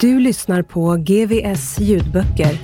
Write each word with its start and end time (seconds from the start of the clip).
Du 0.00 0.20
lyssnar 0.20 0.62
på 0.62 0.96
GVS 0.96 1.78
ljudböcker. 1.78 2.60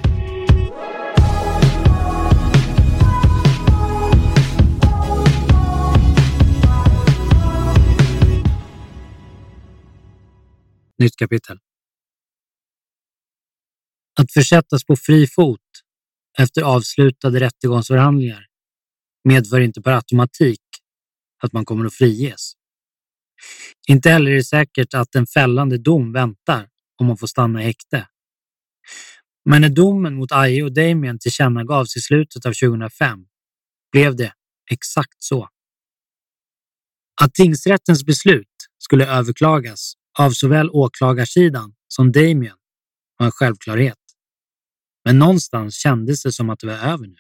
Nytt 10.99 11.17
kapitel. 11.17 11.59
Att 14.21 14.33
försättas 14.33 14.85
på 14.85 14.97
fri 14.97 15.27
fot 15.27 15.61
efter 16.39 16.63
avslutade 16.63 17.41
rättegångsförhandlingar 17.41 18.47
medför 19.25 19.61
inte 19.61 19.83
per 19.83 19.93
automatik 19.93 20.61
att 21.43 21.53
man 21.53 21.65
kommer 21.65 21.85
att 21.85 21.95
friges. 21.95 22.53
Inte 23.89 24.11
heller 24.11 24.31
är 24.31 24.35
det 24.35 24.45
säkert 24.45 24.95
att 24.95 25.15
en 25.15 25.27
fällande 25.27 25.79
dom 25.79 26.13
väntar 26.13 26.69
om 26.97 27.07
hon 27.07 27.17
får 27.17 27.27
stanna 27.27 27.63
i 27.63 27.65
häkte. 27.65 28.09
Men 29.45 29.61
när 29.61 29.69
domen 29.69 30.15
mot 30.15 30.33
Aje 30.33 30.63
och 30.63 30.73
Damien 30.73 31.19
tillkännagavs 31.19 31.97
i 31.97 32.01
slutet 32.01 32.47
av 32.47 32.53
2005 32.53 33.27
blev 33.93 34.17
det 34.17 34.33
exakt 34.71 35.17
så. 35.23 35.49
Att 37.23 37.35
tingsrättens 37.35 38.05
beslut 38.05 38.49
skulle 38.79 39.07
överklagas 39.07 39.93
av 40.19 40.31
såväl 40.31 40.71
åklagarsidan 40.71 41.75
som 41.89 42.13
Damien 42.13 42.57
var 43.19 43.27
en 43.27 43.33
självklarhet. 43.33 43.99
Men 45.05 45.19
någonstans 45.19 45.75
kändes 45.75 46.23
det 46.23 46.33
som 46.33 46.51
att 46.51 46.59
det 46.59 46.67
var 46.67 46.75
över 46.75 47.07
nu. 47.07 47.17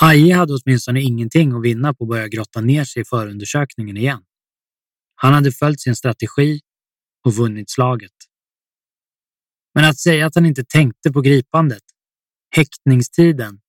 Aje 0.00 0.34
hade 0.34 0.54
åtminstone 0.54 1.02
ingenting 1.02 1.52
att 1.52 1.62
vinna 1.62 1.94
på 1.94 2.04
att 2.04 2.10
börja 2.10 2.28
grotta 2.28 2.60
ner 2.60 2.84
sig 2.84 3.02
i 3.02 3.04
förundersökningen 3.04 3.96
igen. 3.96 4.22
Han 5.14 5.32
hade 5.32 5.52
följt 5.52 5.80
sin 5.80 5.96
strategi 5.96 6.60
och 7.24 7.34
vunnit 7.34 7.70
slaget. 7.70 8.12
Men 9.74 9.84
att 9.84 9.98
säga 9.98 10.26
att 10.26 10.34
han 10.34 10.46
inte 10.46 10.64
tänkte 10.64 11.12
på 11.12 11.20
gripandet, 11.20 11.82
häktningstiden, 12.56 13.60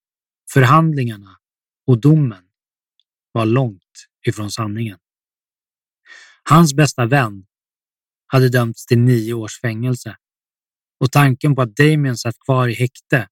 förhandlingarna 0.53 1.38
och 1.88 2.02
domen 2.02 2.44
var 3.31 3.46
långt 3.46 4.08
ifrån 4.28 4.52
sanningen. 4.52 5.00
Hans 6.44 6.74
bästa 6.74 7.06
vän 7.06 7.46
hade 8.28 8.50
dömts 8.50 8.86
till 8.86 9.00
nio 9.00 9.34
års 9.34 9.62
fängelse 9.62 10.18
och 11.00 11.12
tanken 11.12 11.56
på 11.56 11.62
att 11.62 11.75
Damien 11.75 12.18
satt 12.18 12.40
kvar 12.40 12.68
i 12.68 12.74
häkte 12.74 13.28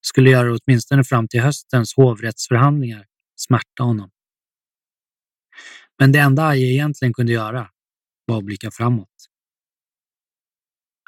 skulle 0.00 0.30
göra 0.30 0.56
åtminstone 0.56 1.04
fram 1.04 1.28
till 1.28 1.40
höstens 1.40 1.96
hovrättsförhandlingar 1.96 3.06
smärta 3.36 3.82
honom. 3.82 4.10
Men 5.98 6.12
det 6.12 6.18
enda 6.18 6.46
Aje 6.46 6.66
egentligen 6.66 7.14
kunde 7.14 7.32
göra 7.32 7.70
var 8.26 8.38
att 8.38 8.44
blicka 8.44 8.70
framåt. 8.70 9.29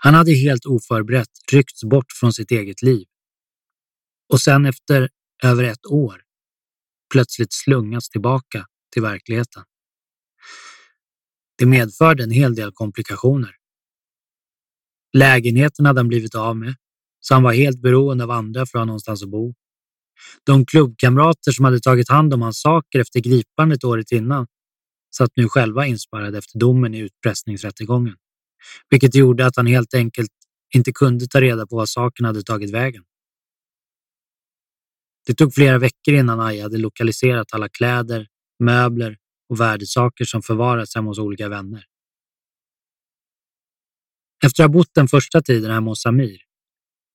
Han 0.04 0.14
hade 0.14 0.32
helt 0.32 0.66
oförberett 0.66 1.28
ryckts 1.52 1.84
bort 1.84 2.12
från 2.20 2.32
sitt 2.32 2.50
eget 2.50 2.82
liv 2.82 3.06
och 4.32 4.40
sen 4.40 4.66
efter 4.66 5.08
över 5.42 5.64
ett 5.64 5.86
år 5.86 6.22
plötsligt 7.12 7.52
slungats 7.52 8.10
tillbaka 8.10 8.66
till 8.92 9.02
verkligheten. 9.02 9.62
Det 11.58 11.66
medförde 11.66 12.22
en 12.22 12.30
hel 12.30 12.54
del 12.54 12.72
komplikationer. 12.72 13.56
Lägenheten 15.12 15.86
hade 15.86 16.00
han 16.00 16.08
blivit 16.08 16.34
av 16.34 16.56
med, 16.56 16.74
så 17.20 17.34
han 17.34 17.42
var 17.42 17.52
helt 17.52 17.80
beroende 17.82 18.24
av 18.24 18.30
andra 18.30 18.66
för 18.66 18.78
att 18.78 18.80
ha 18.80 18.84
någonstans 18.84 19.22
att 19.22 19.30
bo. 19.30 19.54
De 20.44 20.66
klubbkamrater 20.66 21.52
som 21.52 21.64
hade 21.64 21.80
tagit 21.80 22.08
hand 22.08 22.34
om 22.34 22.42
hans 22.42 22.60
saker 22.60 23.00
efter 23.00 23.20
gripandet 23.20 23.84
året 23.84 24.12
innan 24.12 24.46
satt 25.16 25.30
nu 25.36 25.48
själva 25.48 25.86
inspärrade 25.86 26.38
efter 26.38 26.58
domen 26.58 26.94
i 26.94 26.98
utpressningsrättegången, 26.98 28.16
vilket 28.90 29.14
gjorde 29.14 29.46
att 29.46 29.56
han 29.56 29.66
helt 29.66 29.94
enkelt 29.94 30.30
inte 30.74 30.92
kunde 30.92 31.26
ta 31.26 31.40
reda 31.40 31.66
på 31.66 31.76
vad 31.76 31.88
saken 31.88 32.26
hade 32.26 32.42
tagit 32.42 32.70
vägen. 32.70 33.04
Det 35.26 35.34
tog 35.34 35.54
flera 35.54 35.78
veckor 35.78 36.14
innan 36.14 36.40
Aja 36.40 36.62
hade 36.62 36.78
lokaliserat 36.78 37.52
alla 37.52 37.68
kläder, 37.68 38.26
möbler 38.58 39.16
och 39.48 39.60
värdesaker 39.60 40.24
som 40.24 40.42
förvarats 40.42 40.94
hemma 40.94 41.10
hos 41.10 41.18
olika 41.18 41.48
vänner. 41.48 41.84
Efter 44.44 44.64
att 44.64 44.70
ha 44.70 44.72
bott 44.72 44.94
den 44.94 45.08
första 45.08 45.42
tiden 45.42 45.70
hemma 45.70 45.90
hos 45.90 46.02
Samir 46.02 46.38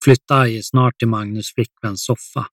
flyttade 0.03 0.41
Aje 0.41 0.63
snart 0.63 0.99
till 0.99 1.07
Magnus 1.07 1.53
flickväns 1.53 2.05
soffa. 2.05 2.47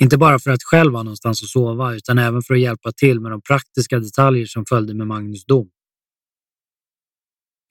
Inte 0.00 0.18
bara 0.18 0.38
för 0.38 0.50
att 0.50 0.62
själv 0.62 0.94
ha 0.94 1.02
någonstans 1.02 1.42
att 1.42 1.48
sova 1.48 1.94
utan 1.94 2.18
även 2.18 2.42
för 2.42 2.54
att 2.54 2.60
hjälpa 2.60 2.92
till 2.92 3.20
med 3.20 3.30
de 3.30 3.42
praktiska 3.42 3.98
detaljer 3.98 4.46
som 4.46 4.66
följde 4.66 4.94
med 4.94 5.06
Magnus 5.06 5.44
dom. 5.44 5.70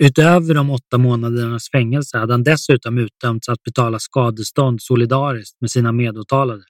Utöver 0.03 0.53
de 0.53 0.69
åtta 0.69 0.97
månadernas 0.97 1.69
fängelse 1.71 2.17
hade 2.17 2.33
han 2.33 2.43
dessutom 2.43 2.97
utdömts 2.97 3.49
att 3.49 3.63
betala 3.63 3.99
skadestånd 3.99 4.81
solidariskt 4.81 5.61
med 5.61 5.71
sina 5.71 5.91
medåtalade. 5.91 6.63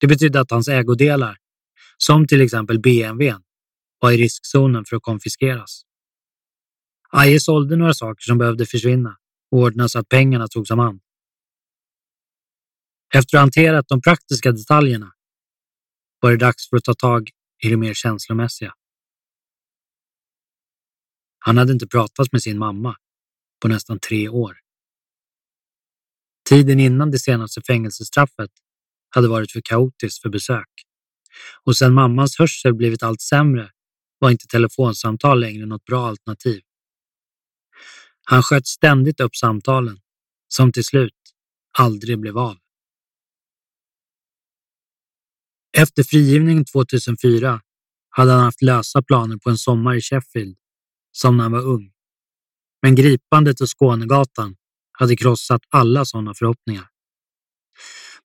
Det 0.00 0.06
betydde 0.06 0.40
att 0.40 0.50
hans 0.50 0.68
ägodelar, 0.68 1.36
som 1.96 2.26
till 2.26 2.40
exempel 2.40 2.80
BMW, 2.80 3.42
var 4.00 4.12
i 4.12 4.16
riskzonen 4.16 4.84
för 4.84 4.96
att 4.96 5.02
konfiskeras. 5.02 5.82
Aje 7.10 7.40
sålde 7.40 7.76
några 7.76 7.94
saker 7.94 8.22
som 8.22 8.38
behövde 8.38 8.66
försvinna 8.66 9.16
och 9.50 9.58
ordnade 9.58 9.88
så 9.88 9.98
att 9.98 10.08
pengarna 10.08 10.48
togs 10.48 10.70
om 10.70 10.78
hand. 10.78 11.00
Efter 13.14 13.36
att 13.36 13.40
ha 13.40 13.42
hanterat 13.42 13.88
de 13.88 14.00
praktiska 14.00 14.52
detaljerna 14.52 15.12
var 16.20 16.30
det 16.30 16.36
dags 16.36 16.68
för 16.68 16.76
att 16.76 16.84
ta 16.84 16.94
tag 16.94 17.30
i 17.64 17.68
det 17.68 17.76
mer 17.76 17.94
känslomässiga. 17.94 18.72
Han 21.46 21.58
hade 21.58 21.72
inte 21.72 21.86
pratat 21.86 22.32
med 22.32 22.42
sin 22.42 22.58
mamma 22.58 22.96
på 23.62 23.68
nästan 23.68 23.98
tre 23.98 24.28
år. 24.28 24.58
Tiden 26.48 26.80
innan 26.80 27.10
det 27.10 27.18
senaste 27.18 27.62
fängelsestraffet 27.62 28.50
hade 29.08 29.28
varit 29.28 29.52
för 29.52 29.60
kaotiskt 29.60 30.22
för 30.22 30.28
besök 30.28 30.68
och 31.64 31.76
sedan 31.76 31.94
mammans 31.94 32.38
hörsel 32.38 32.74
blivit 32.74 33.02
allt 33.02 33.20
sämre 33.20 33.70
var 34.18 34.30
inte 34.30 34.46
telefonsamtal 34.46 35.40
längre 35.40 35.66
något 35.66 35.84
bra 35.84 36.06
alternativ. 36.06 36.62
Han 38.24 38.42
sköt 38.42 38.66
ständigt 38.66 39.20
upp 39.20 39.36
samtalen 39.36 40.00
som 40.48 40.72
till 40.72 40.84
slut 40.84 41.34
aldrig 41.78 42.18
blev 42.18 42.38
av. 42.38 42.58
Efter 45.78 46.02
frigivningen 46.02 46.64
2004 46.64 47.60
hade 48.08 48.32
han 48.32 48.40
haft 48.40 48.62
lösa 48.62 49.02
planer 49.02 49.36
på 49.36 49.50
en 49.50 49.58
sommar 49.58 49.94
i 49.94 50.00
Sheffield, 50.00 50.56
som 51.16 51.36
när 51.36 51.42
han 51.42 51.52
var 51.52 51.62
ung. 51.62 51.90
Men 52.82 52.94
gripandet 52.94 53.60
och 53.60 53.78
Skånegatan 53.78 54.56
hade 54.92 55.16
krossat 55.16 55.60
alla 55.70 56.04
sådana 56.04 56.34
förhoppningar. 56.34 56.88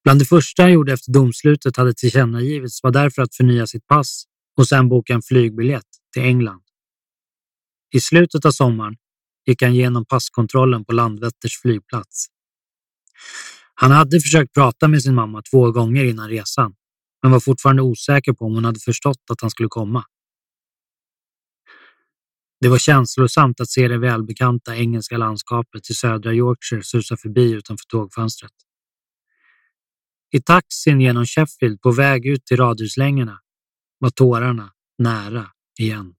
Bland 0.03 0.19
det 0.19 0.25
första 0.25 0.63
han 0.63 0.73
gjorde 0.73 0.93
efter 0.93 1.11
domslutet 1.11 1.77
hade 1.77 1.93
tillkännagivits 1.93 2.83
var 2.83 2.91
därför 2.91 3.21
att 3.21 3.35
förnya 3.35 3.67
sitt 3.67 3.88
pass 3.88 4.23
och 4.57 4.67
sedan 4.67 4.89
boka 4.89 5.13
en 5.13 5.21
flygbiljett 5.21 5.88
till 6.13 6.23
England. 6.23 6.61
I 7.93 7.99
slutet 7.99 8.45
av 8.45 8.51
sommaren 8.51 8.95
gick 9.45 9.61
han 9.61 9.71
igenom 9.71 10.05
passkontrollen 10.05 10.85
på 10.85 10.91
Landvetters 10.93 11.61
flygplats. 11.61 12.27
Han 13.73 13.91
hade 13.91 14.21
försökt 14.21 14.53
prata 14.53 14.88
med 14.88 15.03
sin 15.03 15.15
mamma 15.15 15.41
två 15.51 15.71
gånger 15.71 16.03
innan 16.03 16.29
resan, 16.29 16.73
men 17.21 17.31
var 17.31 17.39
fortfarande 17.39 17.81
osäker 17.81 18.33
på 18.33 18.45
om 18.45 18.53
hon 18.53 18.65
hade 18.65 18.79
förstått 18.79 19.23
att 19.29 19.41
han 19.41 19.49
skulle 19.49 19.69
komma. 19.69 20.03
Det 22.62 22.69
var 22.69 22.78
känslosamt 22.78 23.62
att 23.62 23.69
se 23.69 23.88
det 23.88 23.98
välbekanta 23.98 24.75
engelska 24.75 25.18
landskapet 25.18 25.90
i 25.90 25.94
södra 25.94 26.34
Yorkshire 26.34 26.84
susa 26.84 27.18
förbi 27.18 27.52
utanför 27.52 27.86
tågfönstret. 27.86 28.52
I 30.31 30.42
taxin 30.42 31.02
genom 31.02 31.25
Sheffield 31.25 31.81
på 31.81 31.92
väg 31.92 32.25
ut 32.25 32.46
till 32.46 32.58
radhuslängorna 32.58 33.40
var 33.98 34.10
tårarna 34.10 34.74
nära 34.98 35.48
igen. 35.80 36.16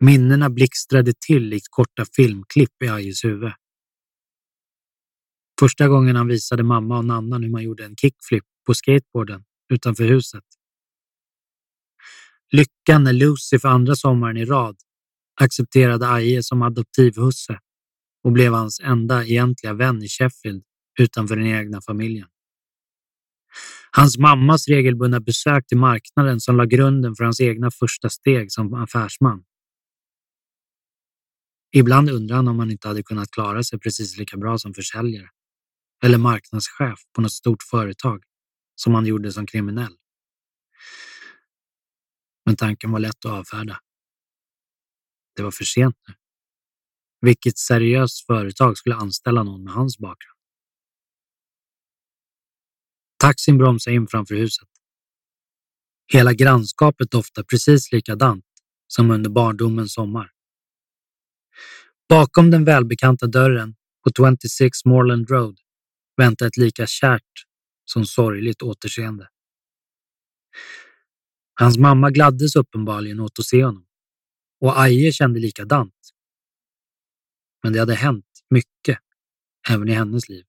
Minnena 0.00 0.50
blixtrade 0.50 1.12
till 1.26 1.42
likt 1.42 1.68
korta 1.70 2.04
filmklipp 2.16 2.82
i 2.84 2.88
Ajes 2.88 3.24
huvud. 3.24 3.52
Första 5.60 5.88
gången 5.88 6.16
han 6.16 6.28
visade 6.28 6.62
mamma 6.62 6.98
och 6.98 7.04
Nannan 7.04 7.42
hur 7.42 7.50
man 7.50 7.62
gjorde 7.62 7.84
en 7.84 7.96
kickflip 7.96 8.44
på 8.66 8.74
skateboarden 8.74 9.44
utanför 9.72 10.04
huset. 10.04 10.44
Lyckan 12.52 13.04
när 13.04 13.12
Lucy 13.12 13.58
för 13.58 13.68
andra 13.68 13.96
sommaren 13.96 14.36
i 14.36 14.44
rad 14.44 14.76
accepterade 15.40 16.08
Aje 16.08 16.42
som 16.42 16.62
adoptivhusse 16.62 17.58
och 18.24 18.32
blev 18.32 18.52
hans 18.52 18.80
enda 18.80 19.24
egentliga 19.24 19.72
vän 19.72 20.02
i 20.02 20.08
Sheffield 20.08 20.62
utanför 20.98 21.36
den 21.36 21.46
egna 21.46 21.80
familjen. 21.80 22.28
Hans 23.90 24.18
mammas 24.18 24.68
regelbundna 24.68 25.20
besök 25.20 25.66
till 25.66 25.78
marknaden 25.78 26.40
som 26.40 26.56
la 26.56 26.64
grunden 26.64 27.16
för 27.16 27.24
hans 27.24 27.40
egna 27.40 27.70
första 27.70 28.08
steg 28.08 28.52
som 28.52 28.74
affärsman. 28.74 29.44
Ibland 31.72 32.10
undrar 32.10 32.36
han 32.36 32.48
om 32.48 32.58
han 32.58 32.70
inte 32.70 32.88
hade 32.88 33.02
kunnat 33.02 33.30
klara 33.30 33.62
sig 33.62 33.78
precis 33.78 34.16
lika 34.18 34.36
bra 34.36 34.58
som 34.58 34.74
försäljare 34.74 35.28
eller 36.04 36.18
marknadschef 36.18 36.98
på 37.14 37.20
något 37.20 37.32
stort 37.32 37.62
företag 37.62 38.22
som 38.74 38.94
han 38.94 39.06
gjorde 39.06 39.32
som 39.32 39.46
kriminell. 39.46 39.99
Men 42.50 42.56
tanken 42.56 42.90
var 42.92 43.00
lätt 43.00 43.24
att 43.24 43.32
avfärda. 43.32 43.80
Det 45.36 45.42
var 45.42 45.50
för 45.50 45.64
sent 45.64 45.96
nu. 46.08 46.14
Vilket 47.20 47.58
seriöst 47.58 48.26
företag 48.26 48.78
skulle 48.78 48.94
anställa 48.94 49.42
någon 49.42 49.64
med 49.64 49.72
hans 49.72 49.98
bakgrund? 49.98 50.38
Taxin 53.18 53.58
bromsade 53.58 53.96
in 53.96 54.06
framför 54.08 54.34
huset. 54.34 54.68
Hela 56.12 56.32
grannskapet 56.32 57.10
doftade 57.10 57.46
precis 57.46 57.92
likadant 57.92 58.44
som 58.86 59.10
under 59.10 59.30
barndomens 59.30 59.94
sommar. 59.94 60.30
Bakom 62.08 62.50
den 62.50 62.64
välbekanta 62.64 63.26
dörren 63.26 63.76
på 64.04 64.10
26 64.16 64.84
Moreland 64.84 65.30
Road 65.30 65.58
väntade 66.16 66.48
ett 66.48 66.56
lika 66.56 66.86
kärt 66.86 67.46
som 67.84 68.04
sorgligt 68.04 68.62
återseende. 68.62 69.28
Hans 71.60 71.78
mamma 71.78 72.10
gladdes 72.10 72.56
uppenbarligen 72.56 73.20
åt 73.20 73.38
att 73.38 73.44
se 73.44 73.64
honom 73.64 73.86
och 74.60 74.80
Aje 74.80 75.12
kände 75.12 75.40
likadant. 75.40 75.94
Men 77.62 77.72
det 77.72 77.78
hade 77.78 77.94
hänt 77.94 78.26
mycket 78.50 78.98
även 79.68 79.88
i 79.88 79.92
hennes 79.92 80.28
liv. 80.28 80.44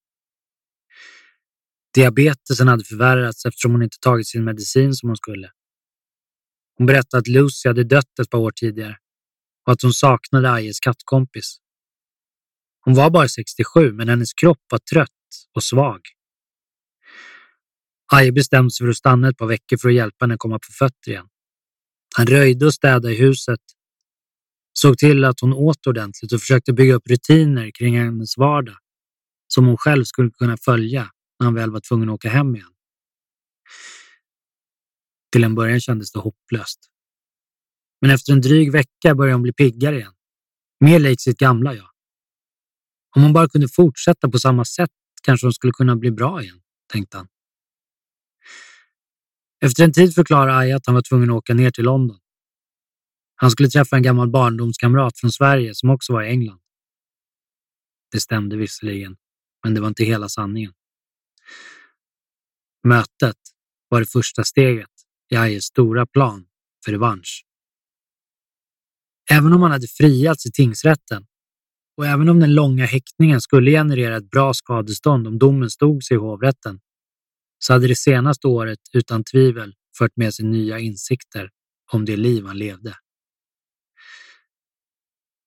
Diabetesen 1.93 2.67
hade 2.67 2.83
förvärrats 2.83 3.45
eftersom 3.45 3.71
hon 3.71 3.83
inte 3.83 3.97
tagit 4.01 4.27
sin 4.27 4.43
medicin 4.43 4.93
som 4.93 5.09
hon 5.09 5.17
skulle. 5.17 5.51
Hon 6.77 6.87
berättade 6.87 7.19
att 7.19 7.27
Lucy 7.27 7.69
hade 7.69 7.83
dött 7.83 8.19
ett 8.19 8.29
par 8.29 8.39
år 8.39 8.51
tidigare 8.51 8.97
och 9.65 9.73
att 9.73 9.81
hon 9.81 9.93
saknade 9.93 10.51
Ajes 10.51 10.79
kattkompis. 10.79 11.57
Hon 12.81 12.93
var 12.93 13.09
bara 13.09 13.27
67, 13.27 13.91
men 13.91 14.09
hennes 14.09 14.33
kropp 14.33 14.61
var 14.69 14.79
trött 14.79 15.09
och 15.55 15.63
svag. 15.63 16.01
Aje 18.13 18.31
bestämde 18.31 18.71
sig 18.71 18.85
för 18.85 18.89
att 18.91 18.97
stanna 18.97 19.29
ett 19.29 19.37
par 19.37 19.47
veckor 19.47 19.77
för 19.77 19.89
att 19.89 19.95
hjälpa 19.95 20.25
henne 20.25 20.37
komma 20.37 20.59
på 20.59 20.71
fötter 20.79 21.11
igen. 21.11 21.27
Han 22.17 22.27
röjde 22.27 22.65
och 22.65 22.73
städade 22.73 23.13
i 23.13 23.17
huset, 23.17 23.59
såg 24.73 24.97
till 24.97 25.25
att 25.25 25.39
hon 25.39 25.53
åt 25.53 25.87
ordentligt 25.87 26.33
och 26.33 26.39
försökte 26.39 26.73
bygga 26.73 26.93
upp 26.93 27.09
rutiner 27.09 27.71
kring 27.71 27.97
hennes 27.97 28.37
vardag 28.37 28.77
som 29.47 29.65
hon 29.65 29.77
själv 29.77 30.03
skulle 30.03 30.31
kunna 30.31 30.57
följa 30.57 31.11
när 31.39 31.45
han 31.45 31.53
väl 31.53 31.71
var 31.71 31.79
tvungen 31.79 32.09
att 32.09 32.13
åka 32.13 32.29
hem 32.29 32.55
igen. 32.55 32.71
Till 35.31 35.43
en 35.43 35.55
början 35.55 35.79
kändes 35.79 36.11
det 36.11 36.19
hopplöst. 36.19 36.79
Men 38.01 38.11
efter 38.11 38.33
en 38.33 38.41
dryg 38.41 38.71
vecka 38.71 39.15
började 39.15 39.35
hon 39.35 39.41
bli 39.41 39.53
piggare 39.53 39.95
igen. 39.95 40.13
Mer 40.79 40.99
lik 40.99 41.21
sitt 41.21 41.37
gamla 41.37 41.73
jag. 41.73 41.89
Om 43.15 43.23
hon 43.23 43.33
bara 43.33 43.49
kunde 43.49 43.67
fortsätta 43.67 44.29
på 44.29 44.39
samma 44.39 44.65
sätt 44.65 44.89
kanske 45.23 45.45
hon 45.45 45.53
skulle 45.53 45.73
kunna 45.73 45.95
bli 45.95 46.11
bra 46.11 46.41
igen, 46.41 46.61
tänkte 46.93 47.17
han. 47.17 47.27
Efter 49.65 49.83
en 49.83 49.93
tid 49.93 50.15
förklarade 50.15 50.57
Aja 50.57 50.75
att 50.75 50.85
han 50.85 50.95
var 50.95 51.01
tvungen 51.01 51.29
att 51.29 51.35
åka 51.35 51.53
ner 51.53 51.71
till 51.71 51.83
London. 51.83 52.19
Han 53.35 53.51
skulle 53.51 53.69
träffa 53.69 53.95
en 53.95 54.03
gammal 54.03 54.29
barndomskamrat 54.29 55.19
från 55.19 55.31
Sverige 55.31 55.75
som 55.75 55.89
också 55.89 56.13
var 56.13 56.23
i 56.23 56.29
England. 56.29 56.59
Det 58.11 58.19
stämde 58.19 58.57
visserligen, 58.57 59.17
men 59.63 59.73
det 59.73 59.81
var 59.81 59.87
inte 59.87 60.03
hela 60.03 60.29
sanningen. 60.29 60.73
Mötet 62.83 63.37
var 63.89 63.99
det 63.99 64.05
första 64.05 64.43
steget 64.43 64.89
i 65.29 65.35
Ajes 65.35 65.63
stora 65.63 66.05
plan 66.05 66.45
för 66.85 66.91
revansch. 66.91 67.45
Även 69.31 69.53
om 69.53 69.61
han 69.61 69.71
hade 69.71 69.87
friats 69.87 70.45
i 70.45 70.51
tingsrätten 70.51 71.25
och 71.97 72.05
även 72.05 72.29
om 72.29 72.39
den 72.39 72.53
långa 72.53 72.85
häktningen 72.85 73.41
skulle 73.41 73.71
generera 73.71 74.17
ett 74.17 74.29
bra 74.29 74.53
skadestånd 74.53 75.27
om 75.27 75.39
domen 75.39 75.69
stod 75.69 76.03
sig 76.03 76.15
i 76.15 76.19
hovrätten, 76.19 76.79
så 77.63 77.73
hade 77.73 77.87
det 77.87 77.95
senaste 77.95 78.47
året 78.47 78.79
utan 78.93 79.23
tvivel 79.23 79.73
fört 79.97 80.17
med 80.17 80.33
sig 80.33 80.45
nya 80.45 80.79
insikter 80.79 81.49
om 81.91 82.05
det 82.05 82.17
liv 82.17 82.45
han 82.45 82.57
levde. 82.57 82.95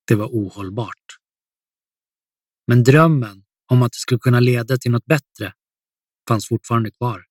Det 0.06 0.14
var 0.14 0.26
ohållbart. 0.26 1.18
Men 2.66 2.84
drömmen 2.84 3.44
om 3.70 3.82
att 3.82 3.92
det 3.92 3.98
skulle 3.98 4.18
kunna 4.18 4.40
leda 4.40 4.76
till 4.76 4.90
något 4.90 5.04
bättre 5.04 5.52
fanns 6.28 6.48
fortfarande 6.48 6.90
kvar. 6.90 7.24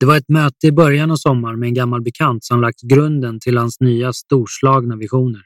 Det 0.00 0.06
var 0.06 0.16
ett 0.16 0.28
möte 0.28 0.66
i 0.66 0.72
början 0.72 1.10
av 1.10 1.16
sommaren 1.16 1.60
med 1.60 1.66
en 1.66 1.74
gammal 1.74 2.02
bekant 2.02 2.44
som 2.44 2.60
lagt 2.60 2.80
grunden 2.80 3.40
till 3.40 3.56
hans 3.56 3.80
nya 3.80 4.12
storslagna 4.12 4.96
visioner. 4.96 5.42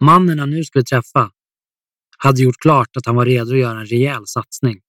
Mannen 0.00 0.38
han 0.38 0.50
nu 0.50 0.64
skulle 0.64 0.84
träffa 0.84 1.30
hade 2.18 2.42
gjort 2.42 2.56
klart 2.58 2.96
att 2.96 3.06
han 3.06 3.16
var 3.16 3.26
redo 3.26 3.52
att 3.52 3.58
göra 3.58 3.80
en 3.80 3.86
rejäl 3.86 4.26
satsning, 4.26 4.80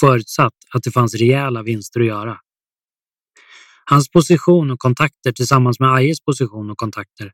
förutsatt 0.00 0.54
att 0.74 0.82
det 0.82 0.90
fanns 0.90 1.14
rejäla 1.14 1.62
vinster 1.62 2.00
att 2.00 2.06
göra. 2.06 2.40
Hans 3.84 4.10
position 4.10 4.70
och 4.70 4.78
kontakter 4.78 5.32
tillsammans 5.32 5.80
med 5.80 5.94
Ajes 5.94 6.24
position 6.24 6.70
och 6.70 6.78
kontakter 6.78 7.32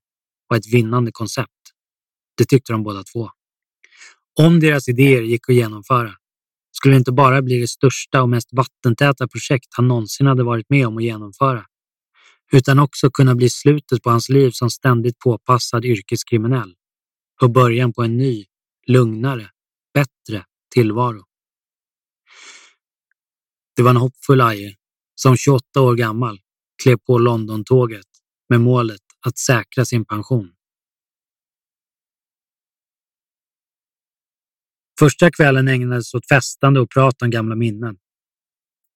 var 0.49 0.57
ett 0.57 0.73
vinnande 0.73 1.13
koncept. 1.13 1.51
Det 2.37 2.45
tyckte 2.45 2.73
de 2.73 2.83
båda 2.83 3.03
två. 3.03 3.31
Om 4.41 4.61
deras 4.61 4.89
idéer 4.89 5.23
gick 5.23 5.49
att 5.49 5.55
genomföra 5.55 6.15
skulle 6.73 6.95
det 6.95 6.99
inte 6.99 7.13
bara 7.13 7.43
bli 7.43 7.61
det 7.61 7.69
största 7.69 8.23
och 8.23 8.29
mest 8.29 8.49
vattentäta 8.53 9.29
projekt 9.29 9.67
han 9.71 9.89
någonsin 9.89 10.27
hade 10.27 10.43
varit 10.43 10.71
med 10.71 10.87
om 10.87 10.97
att 10.97 11.05
genomföra, 11.05 11.65
utan 12.53 12.79
också 12.79 13.11
kunna 13.11 13.35
bli 13.35 13.51
slutet 13.51 14.03
på 14.03 14.11
hans 14.11 14.29
liv 14.29 14.51
som 14.51 14.71
ständigt 14.71 15.19
påpassad 15.19 15.85
yrkeskriminell 15.85 16.75
och 17.43 17.51
början 17.51 17.93
på 17.93 18.03
en 18.03 18.17
ny, 18.17 18.45
lugnare, 18.87 19.51
bättre 19.95 20.45
tillvaro. 20.75 21.23
Det 23.77 23.83
var 23.83 23.91
en 23.91 23.97
hoppfull 23.97 24.41
Aje 24.41 24.77
som 25.15 25.37
28 25.37 25.81
år 25.81 25.95
gammal 25.95 26.39
klev 26.83 26.97
på 26.97 27.19
London-tåget 27.19 28.07
med 28.49 28.61
målet 28.61 29.01
att 29.27 29.39
säkra 29.39 29.85
sin 29.85 30.05
pension. 30.05 30.51
Första 34.99 35.31
kvällen 35.31 35.69
ägnades 35.69 36.15
åt 36.15 36.29
festande 36.29 36.81
och 36.81 36.91
prat 36.91 37.23
om 37.23 37.31
gamla 37.31 37.55
minnen. 37.55 37.97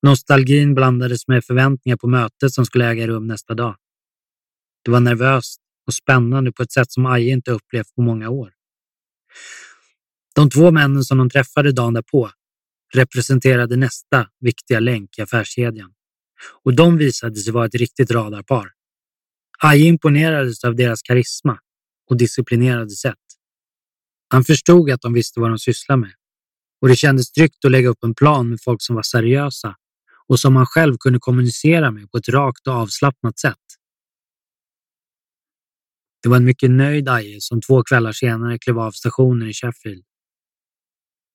Nostalgin 0.02 0.74
blandades 0.74 1.28
med 1.28 1.44
förväntningar 1.44 1.96
på 1.96 2.06
mötet 2.08 2.52
som 2.52 2.66
skulle 2.66 2.86
äga 2.86 3.06
rum 3.06 3.26
nästa 3.26 3.54
dag. 3.54 3.76
Det 4.84 4.90
var 4.90 5.00
nervöst 5.00 5.60
och 5.86 5.94
spännande 5.94 6.52
på 6.52 6.62
ett 6.62 6.72
sätt 6.72 6.92
som 6.92 7.06
Aje 7.06 7.32
inte 7.32 7.50
upplevt 7.50 7.94
på 7.94 8.02
många 8.02 8.30
år. 8.30 8.52
De 10.34 10.50
två 10.50 10.70
männen 10.70 11.04
som 11.04 11.18
de 11.18 11.30
träffade 11.30 11.72
dagen 11.72 11.94
därpå 11.94 12.30
representerade 12.94 13.76
nästa 13.76 14.28
viktiga 14.40 14.80
länk 14.80 15.18
i 15.18 15.22
affärskedjan 15.22 15.92
och 16.64 16.74
de 16.74 16.96
visade 16.96 17.36
sig 17.36 17.52
vara 17.52 17.66
ett 17.66 17.74
riktigt 17.74 18.10
radarpar. 18.10 18.70
Aje 19.58 19.84
imponerades 19.84 20.64
av 20.64 20.76
deras 20.76 21.02
karisma 21.02 21.58
och 22.10 22.16
disciplinerade 22.16 22.90
sätt. 22.90 23.16
Han 24.28 24.44
förstod 24.44 24.90
att 24.90 25.00
de 25.00 25.12
visste 25.12 25.40
vad 25.40 25.50
de 25.50 25.58
sysslade 25.58 26.00
med 26.00 26.12
och 26.80 26.88
det 26.88 26.96
kändes 26.96 27.32
tryggt 27.32 27.64
att 27.64 27.70
lägga 27.70 27.88
upp 27.88 28.04
en 28.04 28.14
plan 28.14 28.50
med 28.50 28.58
folk 28.62 28.82
som 28.82 28.96
var 28.96 29.02
seriösa 29.02 29.76
och 30.26 30.40
som 30.40 30.56
han 30.56 30.66
själv 30.66 30.96
kunde 31.00 31.18
kommunicera 31.18 31.90
med 31.90 32.10
på 32.10 32.18
ett 32.18 32.28
rakt 32.28 32.66
och 32.66 32.74
avslappnat 32.74 33.38
sätt. 33.38 33.56
Det 36.22 36.28
var 36.28 36.36
en 36.36 36.44
mycket 36.44 36.70
nöjd 36.70 37.08
Aje 37.08 37.40
som 37.40 37.60
två 37.60 37.82
kvällar 37.82 38.12
senare 38.12 38.58
klev 38.58 38.78
av 38.78 38.92
stationen 38.92 39.48
i 39.48 39.52
Sheffield. 39.52 40.04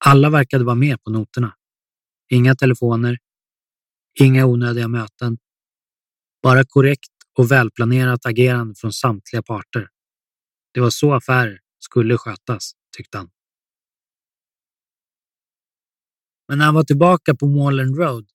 Alla 0.05 0.29
verkade 0.29 0.63
vara 0.63 0.75
med 0.75 1.03
på 1.03 1.10
noterna. 1.12 1.55
Inga 2.29 2.55
telefoner, 2.55 3.17
inga 4.19 4.45
onödiga 4.45 4.88
möten. 4.88 5.38
Bara 6.41 6.65
korrekt 6.65 7.10
och 7.38 7.51
välplanerat 7.51 8.25
agerande 8.25 8.75
från 8.75 8.93
samtliga 8.93 9.43
parter. 9.43 9.89
Det 10.74 10.79
var 10.79 10.89
så 10.89 11.13
affärer 11.13 11.60
skulle 11.79 12.17
skötas, 12.17 12.72
tyckte 12.98 13.17
han. 13.17 13.29
Men 16.48 16.57
när 16.57 16.65
han 16.65 16.75
var 16.75 16.83
tillbaka 16.83 17.36
på 17.36 17.48
Moreland 17.48 17.98
Road 17.98 18.29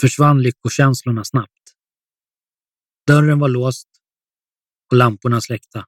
försvann 0.00 0.42
lyckokänslorna 0.42 1.24
snabbt. 1.24 1.74
Dörren 3.06 3.38
var 3.38 3.48
låst 3.48 3.88
och 4.90 4.96
lamporna 4.96 5.40
släckta. 5.40 5.86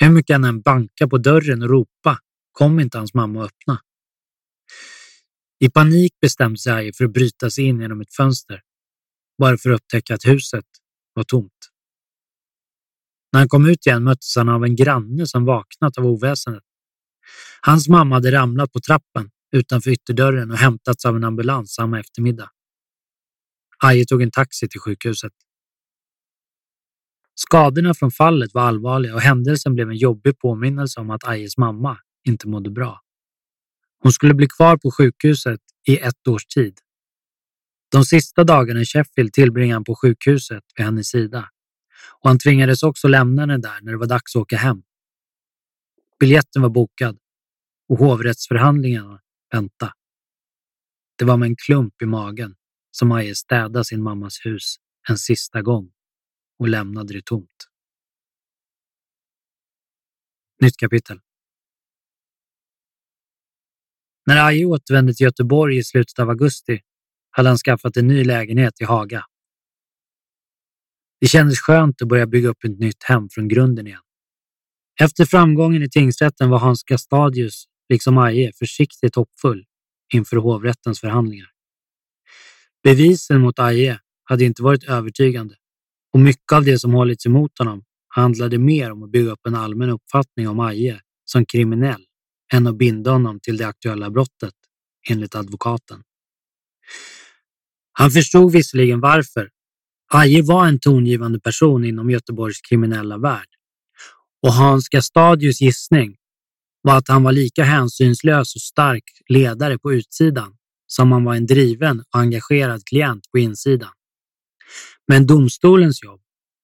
Hur 0.00 0.10
mycket 0.10 0.34
han 0.34 0.44
än 0.44 0.60
bankade 0.60 1.08
på 1.10 1.18
dörren 1.18 1.62
och 1.62 1.68
ropa 1.68 2.18
kom 2.52 2.80
inte 2.80 2.98
hans 2.98 3.14
mamma 3.14 3.40
att 3.40 3.46
öppna. 3.46 3.80
I 5.58 5.70
panik 5.70 6.12
bestämde 6.20 6.58
sig 6.58 6.72
Aje 6.72 6.92
för 6.96 7.04
att 7.04 7.12
bryta 7.12 7.50
sig 7.50 7.64
in 7.64 7.80
genom 7.80 8.00
ett 8.00 8.14
fönster, 8.14 8.62
bara 9.38 9.58
för 9.58 9.70
att 9.70 9.80
upptäcka 9.80 10.14
att 10.14 10.24
huset 10.24 10.64
var 11.14 11.24
tomt. 11.24 11.70
När 13.32 13.40
han 13.40 13.48
kom 13.48 13.66
ut 13.66 13.86
igen 13.86 14.04
möttes 14.04 14.36
han 14.36 14.48
av 14.48 14.64
en 14.64 14.76
granne 14.76 15.26
som 15.26 15.44
vaknat 15.44 15.98
av 15.98 16.06
oväsendet. 16.06 16.62
Hans 17.60 17.88
mamma 17.88 18.16
hade 18.16 18.32
ramlat 18.32 18.72
på 18.72 18.80
trappen 18.80 19.30
utanför 19.52 19.90
ytterdörren 19.90 20.50
och 20.50 20.56
hämtats 20.56 21.04
av 21.04 21.16
en 21.16 21.24
ambulans 21.24 21.74
samma 21.74 22.00
eftermiddag. 22.00 22.50
Aje 23.84 24.04
tog 24.04 24.22
en 24.22 24.30
taxi 24.30 24.68
till 24.68 24.80
sjukhuset. 24.80 25.32
Skadorna 27.34 27.94
från 27.94 28.10
fallet 28.10 28.54
var 28.54 28.62
allvarliga 28.62 29.14
och 29.14 29.20
händelsen 29.20 29.74
blev 29.74 29.90
en 29.90 29.96
jobbig 29.96 30.38
påminnelse 30.38 31.00
om 31.00 31.10
att 31.10 31.24
Ajes 31.24 31.58
mamma 31.58 31.98
inte 32.28 32.48
mådde 32.48 32.70
bra. 32.70 33.00
Hon 34.02 34.12
skulle 34.12 34.34
bli 34.34 34.48
kvar 34.48 34.76
på 34.76 34.90
sjukhuset 34.90 35.60
i 35.88 35.98
ett 35.98 36.28
års 36.28 36.46
tid. 36.46 36.78
De 37.90 38.04
sista 38.04 38.44
dagarna 38.44 38.80
i 38.80 38.84
Sheffield 38.84 39.32
tillbringade 39.32 39.74
han 39.74 39.84
på 39.84 39.94
sjukhuset 39.94 40.64
vid 40.76 40.86
hennes 40.86 41.08
sida 41.08 41.50
och 42.20 42.30
han 42.30 42.38
tvingades 42.38 42.82
också 42.82 43.08
lämna 43.08 43.42
henne 43.42 43.58
där 43.58 43.80
när 43.82 43.92
det 43.92 43.98
var 43.98 44.06
dags 44.06 44.36
att 44.36 44.42
åka 44.42 44.56
hem. 44.56 44.82
Biljetten 46.20 46.62
var 46.62 46.70
bokad 46.70 47.18
och 47.88 47.98
hovrättsförhandlingarna 47.98 49.20
väntade. 49.52 49.92
Det 51.18 51.24
var 51.24 51.36
med 51.36 51.46
en 51.46 51.56
klump 51.56 52.02
i 52.02 52.06
magen 52.06 52.56
som 52.90 53.08
Maje 53.08 53.34
städade 53.34 53.84
sin 53.84 54.02
mammas 54.02 54.46
hus 54.46 54.76
en 55.08 55.18
sista 55.18 55.62
gång 55.62 55.92
och 56.58 56.68
lämnade 56.68 57.14
det 57.14 57.24
tomt. 57.24 57.66
Nytt 60.60 60.76
kapitel. 60.76 61.20
När 64.26 64.46
Aje 64.46 64.64
återvände 64.64 65.14
till 65.14 65.24
Göteborg 65.24 65.76
i 65.76 65.84
slutet 65.84 66.18
av 66.18 66.30
augusti 66.30 66.80
hade 67.30 67.48
han 67.48 67.58
skaffat 67.58 67.96
en 67.96 68.06
ny 68.06 68.24
lägenhet 68.24 68.80
i 68.80 68.84
Haga. 68.84 69.24
Det 71.20 71.26
kändes 71.26 71.58
skönt 71.58 72.02
att 72.02 72.08
börja 72.08 72.26
bygga 72.26 72.48
upp 72.48 72.64
ett 72.64 72.78
nytt 72.78 73.02
hem 73.02 73.28
från 73.28 73.48
grunden 73.48 73.86
igen. 73.86 74.00
Efter 75.00 75.24
framgången 75.24 75.82
i 75.82 75.90
tingsrätten 75.90 76.50
var 76.50 76.58
Hans 76.58 76.82
Gastadius, 76.84 77.64
liksom 77.88 78.18
Aje, 78.18 78.52
försiktigt 78.58 79.14
hoppfull 79.16 79.64
inför 80.14 80.36
hovrättens 80.36 81.00
förhandlingar. 81.00 81.48
Bevisen 82.82 83.40
mot 83.40 83.58
Aje 83.58 84.00
hade 84.24 84.44
inte 84.44 84.62
varit 84.62 84.84
övertygande 84.84 85.54
och 86.12 86.20
mycket 86.20 86.52
av 86.52 86.64
det 86.64 86.78
som 86.78 86.92
hållits 86.92 87.26
emot 87.26 87.58
honom 87.58 87.84
handlade 88.08 88.58
mer 88.58 88.90
om 88.92 89.02
att 89.02 89.10
bygga 89.10 89.30
upp 89.30 89.46
en 89.46 89.54
allmän 89.54 89.90
uppfattning 89.90 90.48
om 90.48 90.60
Aje 90.60 91.00
som 91.24 91.46
kriminell 91.46 92.04
än 92.52 92.66
att 92.66 92.76
binda 92.76 93.10
honom 93.10 93.40
till 93.40 93.56
det 93.56 93.66
aktuella 93.66 94.10
brottet, 94.10 94.54
enligt 95.08 95.34
advokaten. 95.34 96.02
Han 97.92 98.10
förstod 98.10 98.52
visserligen 98.52 99.00
varför. 99.00 99.50
Aje 100.12 100.42
var 100.42 100.66
en 100.66 100.78
tongivande 100.78 101.40
person 101.40 101.84
inom 101.84 102.10
Göteborgs 102.10 102.60
kriminella 102.60 103.18
värld 103.18 103.48
och 104.42 104.52
Hans 104.52 104.88
Gastadius 104.88 105.60
gissning 105.60 106.16
var 106.82 106.96
att 106.96 107.08
han 107.08 107.22
var 107.22 107.32
lika 107.32 107.64
hänsynslös 107.64 108.54
och 108.54 108.62
stark 108.62 109.04
ledare 109.28 109.78
på 109.78 109.92
utsidan 109.92 110.56
som 110.86 111.12
han 111.12 111.24
var 111.24 111.34
en 111.34 111.46
driven 111.46 112.00
och 112.00 112.20
engagerad 112.20 112.84
klient 112.84 113.30
på 113.30 113.38
insidan. 113.38 113.92
Men 115.08 115.26
domstolens 115.26 116.02
jobb 116.02 116.20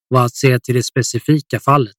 var 0.09 0.25
att 0.25 0.35
se 0.35 0.59
till 0.59 0.75
det 0.75 0.83
specifika 0.83 1.61
fallet. 1.61 1.96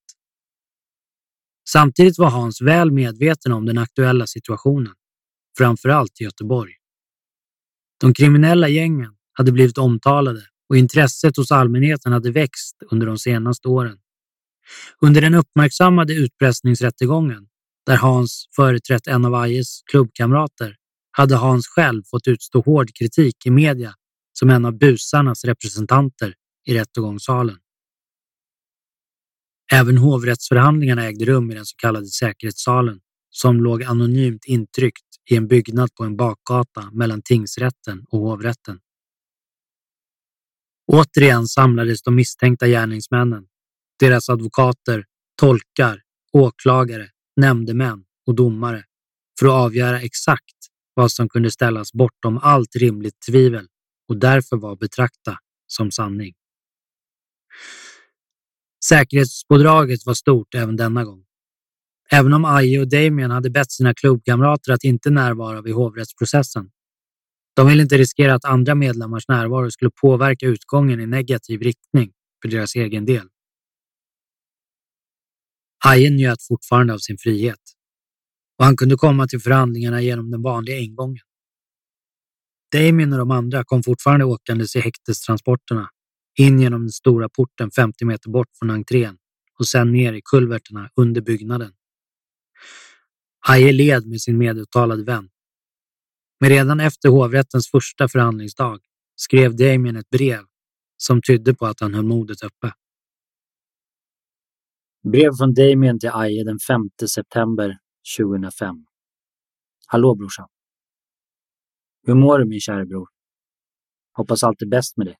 Samtidigt 1.72 2.18
var 2.18 2.30
Hans 2.30 2.62
väl 2.62 2.92
medveten 2.92 3.52
om 3.52 3.66
den 3.66 3.78
aktuella 3.78 4.28
situationen, 4.28 4.94
framför 5.58 5.90
allt 5.90 6.22
i 6.22 6.24
Göteborg. 6.24 6.74
De 8.00 8.14
kriminella 8.14 8.68
gängen 8.70 9.12
hade 9.34 9.52
blivit 9.52 9.78
omtalade 9.78 10.42
och 10.70 10.78
intresset 10.78 11.38
hos 11.38 11.52
allmänheten 11.52 12.12
hade 12.12 12.32
växt 12.32 12.76
under 12.92 13.08
de 13.08 13.18
senaste 13.18 13.68
åren. 13.68 13.98
Under 15.02 15.22
den 15.22 15.34
uppmärksammade 15.34 16.14
utpressningsrättegången, 16.14 17.48
där 17.86 17.98
Hans 17.98 18.50
företrätt 18.56 19.08
en 19.08 19.26
av 19.26 19.36
Ajes 19.36 19.82
klubbkamrater, 19.92 20.76
hade 21.12 21.36
Hans 21.36 21.68
själv 21.68 22.04
fått 22.04 22.28
utstå 22.28 22.62
hård 22.62 22.90
kritik 23.00 23.46
i 23.46 23.52
media 23.52 23.94
som 24.34 24.50
en 24.50 24.66
av 24.66 24.78
busarnas 24.78 25.46
representanter 25.46 26.34
i 26.66 26.74
rättegångssalen. 26.74 27.58
Även 29.74 29.98
hovrättsförhandlingarna 29.98 31.06
ägde 31.06 31.26
rum 31.26 31.52
i 31.52 31.56
den 31.56 31.66
så 31.66 31.76
kallade 31.78 32.08
säkerhetssalen 32.08 33.00
som 33.30 33.62
låg 33.62 33.84
anonymt 33.84 34.46
intryckt 34.46 35.06
i 35.30 35.36
en 35.36 35.48
byggnad 35.48 35.96
på 35.96 36.04
en 36.04 36.18
bakgata 36.18 36.92
mellan 36.92 37.22
tingsrätten 37.22 38.06
och 38.10 38.20
hovrätten. 38.20 38.80
Återigen 40.92 41.48
samlades 41.48 42.02
de 42.02 42.16
misstänkta 42.16 42.68
gärningsmännen, 42.68 43.48
deras 44.00 44.30
advokater, 44.30 45.06
tolkar, 45.40 46.02
åklagare, 46.34 47.10
nämndemän 47.36 48.04
och 48.28 48.36
domare 48.36 48.84
för 49.40 49.46
att 49.48 49.54
avgöra 49.54 50.02
exakt 50.02 50.56
vad 50.94 51.12
som 51.12 51.30
kunde 51.30 51.52
ställas 51.52 51.94
bortom 51.94 52.38
allt 52.38 52.76
rimligt 52.76 53.20
tvivel 53.30 53.68
och 54.10 54.18
därför 54.18 54.58
var 54.58 54.76
betrakta 54.76 55.38
som 55.68 55.92
sanning. 55.92 56.34
Säkerhetspådraget 58.86 60.06
var 60.06 60.14
stort 60.14 60.56
även 60.56 60.76
denna 60.76 61.04
gång. 61.04 61.24
Även 62.12 62.34
om 62.34 62.46
Aje 62.46 62.80
och 62.80 62.90
Damien 62.90 63.32
hade 63.32 63.50
bett 63.50 63.72
sina 63.72 63.94
klubbkamrater 63.94 64.72
att 64.72 64.84
inte 64.84 65.10
närvara 65.10 65.62
vid 65.62 65.74
hovrättsprocessen. 65.74 66.70
De 67.56 67.68
ville 67.68 67.84
inte 67.84 67.98
riskera 67.98 68.34
att 68.34 68.46
andra 68.46 68.76
medlemmars 68.76 69.28
närvaro 69.28 69.72
skulle 69.72 69.92
påverka 70.02 70.46
utgången 70.46 71.00
i 71.00 71.06
negativ 71.06 71.62
riktning 71.62 72.12
för 72.42 72.50
deras 72.50 72.76
egen 72.76 73.06
del. 73.06 73.28
Aje 75.86 76.10
njöt 76.10 76.44
fortfarande 76.48 76.94
av 76.94 76.98
sin 76.98 77.18
frihet 77.18 77.60
och 78.58 78.66
han 78.66 78.78
kunde 78.78 78.96
komma 78.96 79.28
till 79.28 79.40
förhandlingarna 79.40 80.02
genom 80.02 80.32
den 80.32 80.42
vanliga 80.42 80.78
ingången. 80.78 81.24
Damien 82.72 83.14
och 83.14 83.20
de 83.20 83.32
andra 83.32 83.64
kom 83.64 83.84
fortfarande 83.84 84.26
åkandes 84.26 84.76
i 84.76 84.80
häktestransporterna 84.80 85.90
in 86.38 86.60
genom 86.60 86.82
den 86.82 86.92
stora 86.92 87.30
porten 87.30 87.72
50 87.72 88.06
meter 88.06 88.30
bort 88.30 88.50
från 88.60 88.70
entrén 88.70 89.18
och 89.60 89.68
sen 89.68 89.92
ner 89.92 90.14
i 90.14 90.22
kulverterna 90.26 90.90
under 90.96 91.22
byggnaden. 91.22 91.74
Aje 93.48 93.72
led 93.72 94.08
med 94.08 94.22
sin 94.22 94.38
meduttalade 94.38 95.04
vän. 95.04 95.30
Men 96.40 96.50
redan 96.50 96.80
efter 96.80 97.10
hovrättens 97.10 97.72
första 97.72 98.08
förhandlingsdag 98.08 98.80
skrev 99.16 99.56
Damien 99.56 99.96
ett 99.96 100.10
brev 100.10 100.44
som 100.98 101.22
tydde 101.22 101.56
på 101.56 101.66
att 101.66 101.80
han 101.80 101.94
höll 101.94 102.06
modet 102.06 102.44
uppe. 102.44 102.74
Brev 105.04 105.32
från 105.38 105.54
Damien 105.54 106.00
till 106.00 106.10
Aje 106.14 106.44
den 106.44 106.60
5 106.60 106.90
september 107.10 107.78
2005. 108.18 108.86
Hallå 109.88 110.16
brorsan. 110.16 110.48
Hur 112.04 112.16
mår 112.16 112.40
du 112.40 112.46
min 112.46 112.60
kära 112.60 112.86
bror? 112.86 113.08
Hoppas 114.14 114.44
allt 114.44 114.62
är 114.62 114.66
bäst 114.66 114.98
med 114.98 115.08
dig. 115.08 115.16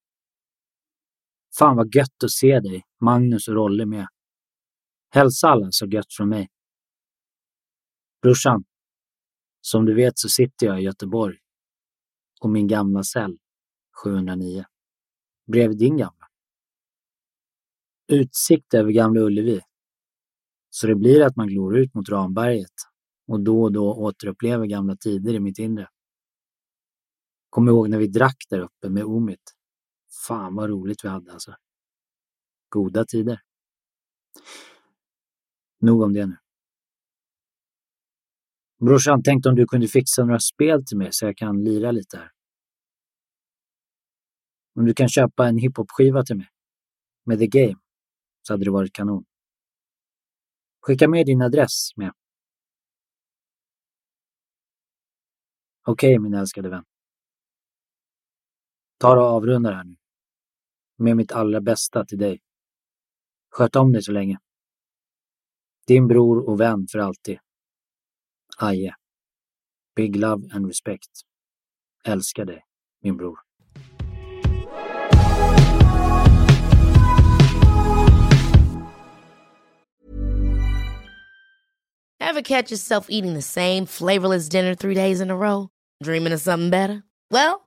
Fan 1.60 1.76
vad 1.76 1.96
gött 1.96 2.24
att 2.24 2.32
se 2.32 2.60
dig, 2.60 2.84
Magnus 3.02 3.48
och 3.48 3.56
Rolle 3.56 3.86
med. 3.86 4.08
Hälsa 5.10 5.48
alla 5.48 5.68
så 5.72 5.86
gött 5.86 6.14
från 6.14 6.30
mig. 6.30 6.50
Brorsan, 8.22 8.64
som 9.62 9.86
du 9.86 9.94
vet 9.94 10.20
så 10.20 10.30
sitter 10.30 10.66
jag 10.68 10.82
i 10.82 10.84
Göteborg 10.84 11.38
och 12.42 12.50
min 12.50 12.68
gamla 12.68 13.04
cell 13.04 13.38
709 14.04 14.66
bredvid 15.48 15.78
din 15.78 15.98
gamla. 15.98 16.28
Utsikt 18.08 18.74
över 18.74 18.92
Gamla 18.92 19.22
Ullevi. 19.22 19.62
Så 20.70 20.88
det 20.88 20.96
blir 20.96 21.26
att 21.26 21.36
man 21.36 21.48
glor 21.48 21.78
ut 21.78 21.94
mot 21.94 22.10
Ramberget 22.10 22.74
och 23.28 23.40
då 23.40 23.64
och 23.64 23.72
då 23.72 23.94
återupplever 23.94 24.66
gamla 24.66 24.96
tider 24.96 25.34
i 25.34 25.40
mitt 25.40 25.60
inre. 25.60 25.90
Kommer 27.50 27.72
ihåg 27.72 27.90
när 27.90 27.98
vi 27.98 28.08
drack 28.08 28.38
där 28.50 28.60
uppe 28.60 28.90
med 28.90 29.04
Omit. 29.04 29.57
Fan 30.28 30.56
vad 30.56 30.70
roligt 30.70 31.04
vi 31.04 31.10
hade 31.10 31.34
alltså. 31.34 31.56
Goda 32.70 33.06
tider. 33.06 33.42
Nog 35.80 36.02
om 36.02 36.14
det 36.14 36.26
nu. 36.26 36.38
Brorsan 38.80 39.24
tänkte 39.24 39.50
om 39.50 39.56
du 39.56 39.66
kunde 39.66 39.88
fixa 39.88 40.26
några 40.26 40.40
spel 40.40 40.86
till 40.86 40.98
mig 40.98 41.10
så 41.12 41.26
jag 41.26 41.38
kan 41.38 41.64
lira 41.64 41.92
lite 41.92 42.18
här. 42.18 42.32
Om 44.76 44.86
du 44.86 44.94
kan 44.94 45.10
köpa 45.10 45.48
en 45.48 45.58
hiphop-skiva 45.58 46.24
till 46.24 46.38
mig 46.38 46.50
med 47.24 47.40
The 47.40 47.48
Game 47.48 47.80
så 48.42 48.54
hade 48.54 48.66
det 48.66 48.72
varit 48.72 48.94
kanon. 48.94 49.26
Skicka 50.82 51.08
med 51.08 51.26
din 51.26 51.42
adress 51.42 51.92
med. 51.96 52.12
Okej, 55.86 56.10
okay, 56.10 56.20
min 56.20 56.34
älskade 56.34 56.70
vän. 56.70 56.84
Ta 58.98 59.18
och 59.18 59.24
avrunda 59.24 59.72
här 59.72 59.84
nu. 59.84 59.96
Med 61.00 61.18
mitt 61.18 61.32
allra 61.32 61.62
bästa 61.62 62.06
till 62.06 62.18
dig. 62.18 62.42
Sköt 63.52 63.76
om 63.76 63.92
dig 63.92 64.04
så 64.04 64.12
länge. 64.12 64.40
Din 65.88 66.08
bror 66.08 66.50
och 66.50 66.60
vän 66.60 66.88
för 66.92 67.00
alltid. 67.00 67.40
Aje. 68.58 68.96
Big 69.96 70.16
love 70.16 70.50
and 70.54 70.68
respect. 70.68 71.10
Älskar 72.04 72.46
dig, 72.46 72.64
min 73.02 73.18
bror. 73.18 73.40
Ever 82.20 82.42
catch 82.42 82.72
yourself 82.72 83.08
eating 83.10 83.34
the 83.34 83.42
same 83.42 83.86
flavorless 83.86 84.50
dinner 84.50 84.76
three 84.76 84.94
days 84.94 85.22
in 85.22 85.32
a 85.32 85.38
row? 85.38 85.70
Dreaming 86.04 86.34
of 86.34 86.42
something 86.42 86.70
better? 86.70 87.04
Well, 87.32 87.67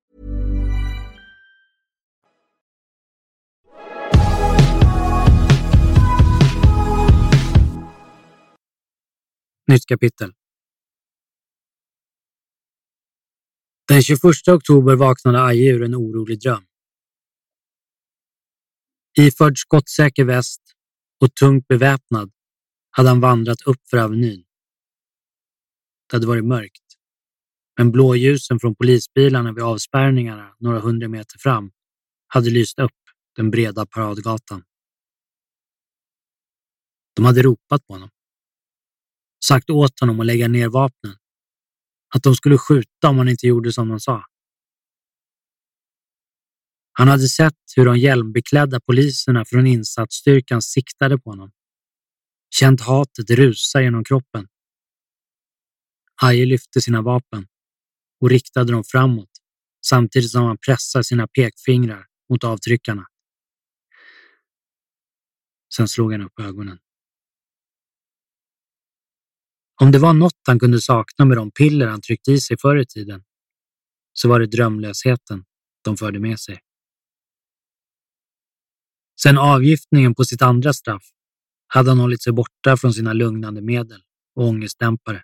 Nytt 9.67 9.85
kapitel. 9.85 10.33
Den 13.87 14.01
21 14.01 14.47
oktober 14.47 14.95
vaknade 14.95 15.43
Aje 15.43 15.71
ur 15.71 15.83
en 15.83 15.95
orolig 15.95 16.39
dröm. 16.41 16.65
Iförd 19.19 19.57
skottsäker 19.57 20.23
väst 20.25 20.61
och 21.19 21.35
tungt 21.35 21.67
beväpnad 21.67 22.31
hade 22.89 23.09
han 23.09 23.19
vandrat 23.19 23.61
upp 23.61 23.89
för 23.89 23.97
Avenyn. 23.97 24.45
Det 26.09 26.15
hade 26.15 26.27
varit 26.27 26.45
mörkt, 26.45 26.97
men 27.77 27.91
blåljusen 27.91 28.59
från 28.59 28.75
polisbilarna 28.75 29.53
vid 29.53 29.63
avspärrningarna 29.63 30.55
några 30.59 30.79
hundra 30.79 31.07
meter 31.07 31.37
fram 31.39 31.71
hade 32.27 32.49
lyst 32.49 32.79
upp 32.79 33.01
den 33.35 33.51
breda 33.51 33.85
paradgatan. 33.85 34.63
De 37.15 37.25
hade 37.25 37.41
ropat 37.41 37.87
på 37.87 37.93
honom 37.93 38.09
sagt 39.45 39.69
åt 39.69 39.99
honom 39.99 40.19
att 40.19 40.25
lägga 40.25 40.47
ner 40.47 40.67
vapnen. 40.69 41.15
Att 42.15 42.23
de 42.23 42.35
skulle 42.35 42.57
skjuta 42.57 43.09
om 43.09 43.17
han 43.17 43.29
inte 43.29 43.47
gjorde 43.47 43.73
som 43.73 43.89
de 43.89 43.99
sa. 43.99 44.25
Han 46.93 47.07
hade 47.07 47.27
sett 47.27 47.57
hur 47.75 47.85
de 47.85 47.97
hjälmbeklädda 47.97 48.79
poliserna 48.79 49.45
från 49.45 49.67
insatsstyrkan 49.67 50.61
siktade 50.61 51.17
på 51.17 51.29
honom. 51.29 51.51
Känt 52.49 52.81
hatet 52.81 53.29
rusa 53.29 53.81
genom 53.81 54.03
kroppen. 54.03 54.47
Aje 56.21 56.45
lyfte 56.45 56.81
sina 56.81 57.01
vapen 57.01 57.47
och 58.21 58.29
riktade 58.29 58.71
dem 58.71 58.83
framåt 58.83 59.29
samtidigt 59.85 60.31
som 60.31 60.43
han 60.43 60.57
pressade 60.57 61.03
sina 61.03 61.27
pekfingrar 61.27 62.05
mot 62.29 62.43
avtryckarna. 62.43 63.05
Sen 65.75 65.87
slog 65.87 66.11
han 66.11 66.21
upp 66.21 66.39
ögonen. 66.39 66.79
Om 69.81 69.91
det 69.91 69.99
var 69.99 70.13
något 70.13 70.41
han 70.47 70.59
kunde 70.59 70.81
sakna 70.81 71.25
med 71.25 71.37
de 71.37 71.51
piller 71.51 71.87
han 71.87 72.01
tryckte 72.01 72.31
i 72.31 72.39
sig 72.39 72.57
förr 72.57 72.77
i 72.77 72.85
tiden, 72.85 73.23
så 74.13 74.29
var 74.29 74.39
det 74.39 74.45
drömlösheten 74.45 75.45
de 75.83 75.97
förde 75.97 76.19
med 76.19 76.39
sig. 76.39 76.59
Sen 79.21 79.37
avgiftningen 79.37 80.15
på 80.15 80.25
sitt 80.25 80.41
andra 80.41 80.73
straff 80.73 81.03
hade 81.67 81.91
han 81.91 81.99
hållit 81.99 82.23
sig 82.23 82.33
borta 82.33 82.77
från 82.77 82.93
sina 82.93 83.13
lugnande 83.13 83.61
medel 83.61 84.01
och 84.35 84.47
ångestdämpare. 84.47 85.23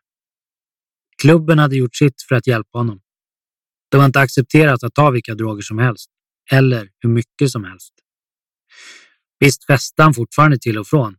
Klubben 1.22 1.60
hade 1.60 1.76
gjort 1.76 1.96
sitt 1.96 2.22
för 2.22 2.36
att 2.36 2.48
hjälpa 2.48 2.78
honom. 2.78 3.02
De 3.90 3.98
var 3.98 4.06
inte 4.06 4.20
accepterat 4.20 4.84
att 4.84 4.96
ta 4.96 5.12
vilka 5.12 5.36
droger 5.36 5.62
som 5.62 5.78
helst, 5.78 6.10
eller 6.52 6.90
hur 7.00 7.10
mycket 7.10 7.52
som 7.52 7.64
helst. 7.64 7.94
Visst 9.40 9.66
festade 9.66 10.06
han 10.06 10.14
fortfarande 10.14 10.58
till 10.60 10.78
och 10.78 10.88
från, 10.88 11.18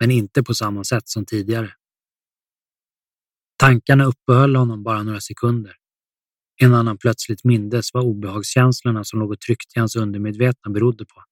men 0.00 0.10
inte 0.10 0.42
på 0.42 0.54
samma 0.54 0.84
sätt 0.84 1.08
som 1.08 1.26
tidigare. 1.26 1.74
Tankarna 3.60 4.04
uppehöll 4.04 4.56
honom 4.56 4.82
bara 4.82 5.02
några 5.02 5.20
sekunder 5.20 5.76
innan 6.62 6.86
han 6.86 6.98
plötsligt 6.98 7.44
mindes 7.44 7.94
vad 7.94 8.04
obehagskänslorna 8.04 9.04
som 9.04 9.20
låg 9.20 9.30
och 9.30 9.40
tryckte 9.40 9.72
i 9.76 9.80
hans 9.80 9.96
undermedvetna 9.96 10.70
berodde 10.70 11.04
på. 11.04 11.24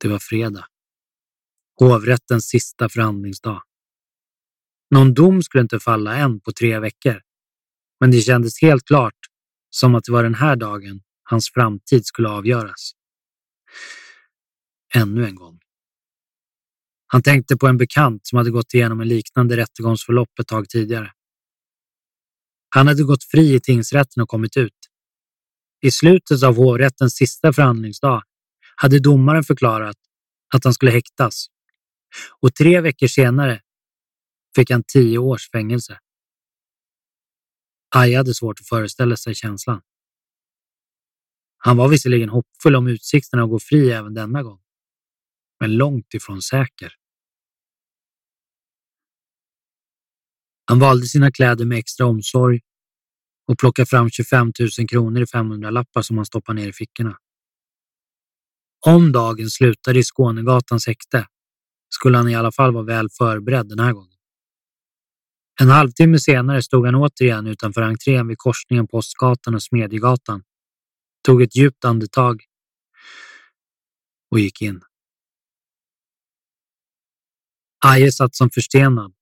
Det 0.00 0.08
var 0.08 0.18
fredag. 0.18 0.66
Hovrättens 1.78 2.48
sista 2.48 2.88
förhandlingsdag. 2.88 3.62
Någon 4.90 5.14
dom 5.14 5.42
skulle 5.42 5.62
inte 5.62 5.80
falla 5.80 6.16
än 6.16 6.40
på 6.40 6.52
tre 6.52 6.78
veckor, 6.78 7.20
men 8.00 8.10
det 8.10 8.20
kändes 8.20 8.62
helt 8.62 8.84
klart 8.84 9.18
som 9.70 9.94
att 9.94 10.04
det 10.04 10.12
var 10.12 10.22
den 10.22 10.34
här 10.34 10.56
dagen 10.56 11.02
hans 11.22 11.50
framtid 11.50 12.06
skulle 12.06 12.28
avgöras. 12.28 12.92
Ännu 14.94 15.26
en 15.26 15.34
gång. 15.34 15.59
Han 17.12 17.22
tänkte 17.22 17.56
på 17.56 17.66
en 17.66 17.76
bekant 17.76 18.26
som 18.26 18.36
hade 18.38 18.50
gått 18.50 18.74
igenom 18.74 19.00
en 19.00 19.08
liknande 19.08 19.56
rättegångsförlopp 19.56 20.38
ett 20.38 20.46
tag 20.46 20.68
tidigare. 20.68 21.12
Han 22.68 22.86
hade 22.86 23.02
gått 23.02 23.24
fri 23.24 23.54
i 23.54 23.60
tingsrätten 23.60 24.22
och 24.22 24.28
kommit 24.28 24.56
ut. 24.56 24.78
I 25.82 25.90
slutet 25.90 26.42
av 26.42 26.56
hovrättens 26.56 27.14
sista 27.14 27.52
förhandlingsdag 27.52 28.22
hade 28.76 28.98
domaren 28.98 29.44
förklarat 29.44 29.96
att 30.54 30.64
han 30.64 30.74
skulle 30.74 30.90
häktas 30.90 31.46
och 32.40 32.54
tre 32.54 32.80
veckor 32.80 33.06
senare 33.06 33.62
fick 34.56 34.70
han 34.70 34.82
tio 34.82 35.18
års 35.18 35.50
fängelse. 35.50 35.98
Aja 37.94 38.18
hade 38.18 38.34
svårt 38.34 38.60
att 38.60 38.68
föreställa 38.68 39.16
sig 39.16 39.34
känslan. 39.34 39.82
Han 41.58 41.76
var 41.76 41.88
visserligen 41.88 42.28
hoppfull 42.28 42.76
om 42.76 42.86
utsikterna 42.86 43.42
att 43.42 43.50
gå 43.50 43.58
fri 43.58 43.90
även 43.90 44.14
denna 44.14 44.42
gång, 44.42 44.60
men 45.60 45.76
långt 45.76 46.14
ifrån 46.14 46.42
säker. 46.42 46.99
Han 50.70 50.78
valde 50.78 51.06
sina 51.06 51.30
kläder 51.30 51.64
med 51.64 51.78
extra 51.78 52.06
omsorg 52.06 52.60
och 53.48 53.58
plockade 53.58 53.86
fram 53.86 54.10
25 54.10 54.52
000 54.78 54.88
kronor 54.88 55.22
i 55.22 55.24
500-lappar 55.24 56.02
som 56.02 56.16
han 56.16 56.26
stoppade 56.26 56.60
ner 56.60 56.68
i 56.68 56.72
fickorna. 56.72 57.18
Om 58.86 59.12
dagen 59.12 59.50
slutade 59.50 59.98
i 59.98 60.02
Skånegatans 60.02 60.86
häkte 60.86 61.26
skulle 61.94 62.16
han 62.16 62.28
i 62.28 62.34
alla 62.34 62.52
fall 62.52 62.72
vara 62.72 62.84
väl 62.84 63.08
förberedd 63.10 63.68
den 63.68 63.78
här 63.78 63.92
gången. 63.92 64.18
En 65.60 65.68
halvtimme 65.68 66.18
senare 66.18 66.62
stod 66.62 66.86
han 66.86 66.94
återigen 66.94 67.46
utanför 67.46 67.82
entrén 67.82 68.28
vid 68.28 68.38
korsningen 68.38 68.86
Postgatan 68.86 69.54
och 69.54 69.62
Smedjegatan, 69.62 70.42
tog 71.24 71.42
ett 71.42 71.56
djupt 71.56 71.84
andetag 71.84 72.42
och 74.30 74.40
gick 74.40 74.62
in. 74.62 74.80
Aje 77.84 78.12
satt 78.12 78.34
som 78.34 78.50
förstenad 78.50 79.14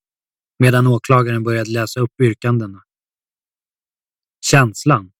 medan 0.58 0.86
åklagaren 0.86 1.42
började 1.42 1.70
läsa 1.70 2.00
upp 2.00 2.20
yrkandena. 2.22 2.82
Känslan 4.46 5.10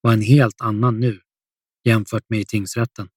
var 0.00 0.12
en 0.12 0.22
helt 0.22 0.60
annan 0.60 1.00
nu 1.00 1.20
jämfört 1.84 2.24
med 2.28 2.40
i 2.40 2.44
tingsrätten. 2.44 3.08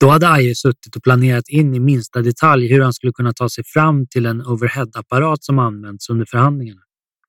Då 0.00 0.08
hade 0.08 0.28
Aje 0.28 0.54
suttit 0.54 0.96
och 0.96 1.02
planerat 1.02 1.48
in 1.48 1.74
i 1.74 1.80
minsta 1.80 2.22
detalj 2.22 2.68
hur 2.68 2.80
han 2.80 2.92
skulle 2.92 3.12
kunna 3.12 3.32
ta 3.32 3.48
sig 3.48 3.64
fram 3.64 4.06
till 4.06 4.26
en 4.26 4.46
overheadapparat 4.46 5.44
som 5.44 5.58
använts 5.58 6.10
under 6.10 6.26
förhandlingarna 6.30 6.80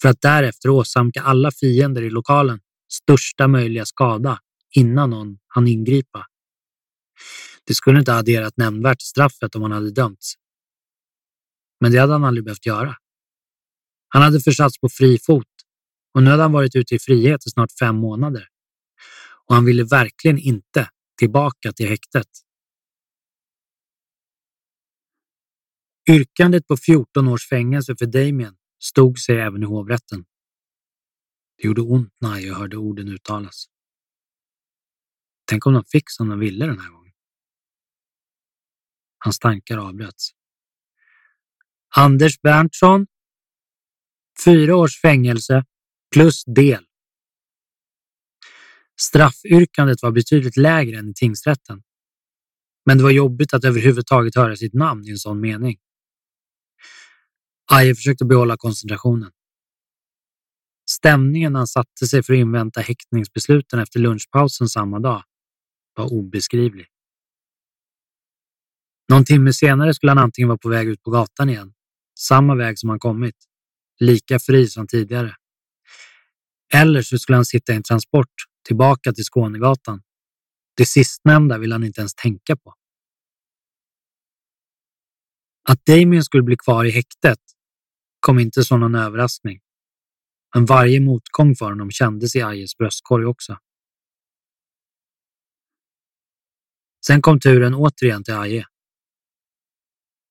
för 0.01 0.10
att 0.10 0.21
därefter 0.21 0.69
åsamka 0.69 1.21
alla 1.21 1.51
fiender 1.51 2.01
i 2.01 2.10
lokalen 2.10 2.60
största 2.91 3.47
möjliga 3.47 3.86
skada 3.86 4.39
innan 4.75 5.10
någon 5.10 5.38
hann 5.47 5.67
ingripa. 5.67 6.25
Det 7.67 7.73
skulle 7.73 7.99
inte 7.99 8.12
ha 8.12 8.19
adderat 8.19 8.58
nämnvärt 8.58 9.01
straffet 9.01 9.56
om 9.56 9.62
han 9.62 9.71
hade 9.71 9.91
dömts. 9.91 10.34
Men 11.86 11.91
det 11.91 12.00
hade 12.00 12.13
han 12.13 12.24
aldrig 12.24 12.43
behövt 12.43 12.65
göra. 12.65 12.95
Han 14.08 14.21
hade 14.21 14.39
försatts 14.39 14.80
på 14.80 14.89
fri 14.89 15.19
fot 15.19 15.48
och 16.13 16.24
nu 16.24 16.30
hade 16.30 16.41
han 16.41 16.52
varit 16.52 16.76
ute 16.76 16.95
i 16.95 17.00
frihet 17.00 17.48
i 17.48 17.50
snart 17.50 17.71
fem 17.80 17.95
månader. 17.95 18.48
Och 19.45 19.56
han 19.56 19.65
ville 19.65 19.84
verkligen 19.84 20.38
inte 20.38 20.89
tillbaka 21.17 21.74
till 21.74 21.88
häktet. 21.89 22.28
Yrkandet 26.10 26.67
på 26.67 26.78
14 26.78 27.28
års 27.28 27.50
fängelse 27.50 27.95
för 28.00 28.06
Damien 28.06 28.58
stod 28.80 29.19
sig 29.19 29.39
även 29.39 29.63
i 29.63 29.65
hovrätten. 29.65 30.26
Det 31.58 31.67
gjorde 31.67 31.82
ont 31.82 32.13
när 32.19 32.38
jag 32.38 32.56
hörde 32.56 32.78
orden 32.78 33.08
uttalas. 33.08 33.65
Tänk 35.45 35.65
om 35.65 35.74
de 35.74 35.84
fick 35.84 36.10
som 36.10 36.30
de 36.30 36.39
ville 36.39 36.65
den 36.65 36.80
här 36.80 36.89
gången. 36.89 37.13
Hans 39.17 39.39
tankar 39.39 39.78
avbröts. 39.78 40.32
Anders 41.97 42.41
Berntsson. 42.41 43.08
Fyra 44.45 44.75
års 44.75 45.01
fängelse 45.01 45.63
plus 46.13 46.43
del. 46.45 46.86
Straffyrkandet 48.99 50.01
var 50.01 50.12
betydligt 50.12 50.58
lägre 50.58 50.97
än 50.99 51.10
i 51.10 51.13
tingsrätten. 51.13 51.84
Men 52.86 52.97
det 52.97 53.03
var 53.03 53.12
jobbigt 53.12 53.53
att 53.53 53.63
överhuvudtaget 53.63 54.36
höra 54.36 54.55
sitt 54.55 54.73
namn 54.73 55.05
i 55.05 55.10
en 55.12 55.17
sån 55.17 55.41
mening. 55.41 55.77
Aje 57.71 57.95
försökte 57.95 58.25
behålla 58.25 58.58
koncentrationen. 58.58 59.31
Stämningen 60.89 61.53
när 61.53 61.60
han 61.60 61.67
satte 61.67 62.08
sig 62.08 62.23
för 62.23 62.34
att 62.34 62.39
invänta 62.39 62.81
häktningsbesluten 62.81 63.79
efter 63.79 63.99
lunchpausen 63.99 64.69
samma 64.69 64.99
dag 64.99 65.23
var 65.93 66.13
obeskrivlig. 66.13 66.88
Någon 69.10 69.25
timme 69.25 69.53
senare 69.53 69.93
skulle 69.93 70.12
han 70.12 70.17
antingen 70.17 70.47
vara 70.47 70.58
på 70.58 70.69
väg 70.69 70.88
ut 70.88 71.03
på 71.03 71.12
gatan 71.12 71.49
igen, 71.49 71.73
samma 72.19 72.56
väg 72.56 72.80
som 72.80 72.89
han 72.89 72.99
kommit, 72.99 73.36
lika 73.99 74.39
fri 74.39 74.67
som 74.67 74.88
tidigare. 74.88 75.36
Eller 76.73 77.01
så 77.01 77.19
skulle 77.19 77.36
han 77.36 77.45
sitta 77.45 77.73
i 77.73 77.75
en 77.75 77.84
transport 77.84 78.34
tillbaka 78.67 79.13
till 79.13 79.23
Skånegatan. 79.23 80.01
Det 80.78 80.86
sistnämnda 80.86 81.58
vill 81.58 81.71
han 81.71 81.84
inte 81.84 82.01
ens 82.01 82.15
tänka 82.15 82.56
på. 82.56 82.73
Att 85.69 85.86
Damien 85.86 86.23
skulle 86.23 86.43
bli 86.43 86.58
kvar 86.58 86.86
i 86.86 86.89
häktet 86.91 87.39
kom 88.19 88.39
inte 88.39 88.63
som 88.63 88.80
någon 88.80 88.95
överraskning. 88.95 89.60
Men 90.56 90.65
varje 90.65 90.99
motgång 90.99 91.56
för 91.56 91.65
honom 91.65 91.91
kändes 91.91 92.36
i 92.36 92.41
Ajes 92.41 92.78
bröstkorg 92.78 93.25
också. 93.25 93.58
Sen 97.08 97.21
kom 97.21 97.39
turen 97.39 97.73
återigen 97.73 98.23
till 98.23 98.34
Aje. 98.34 98.65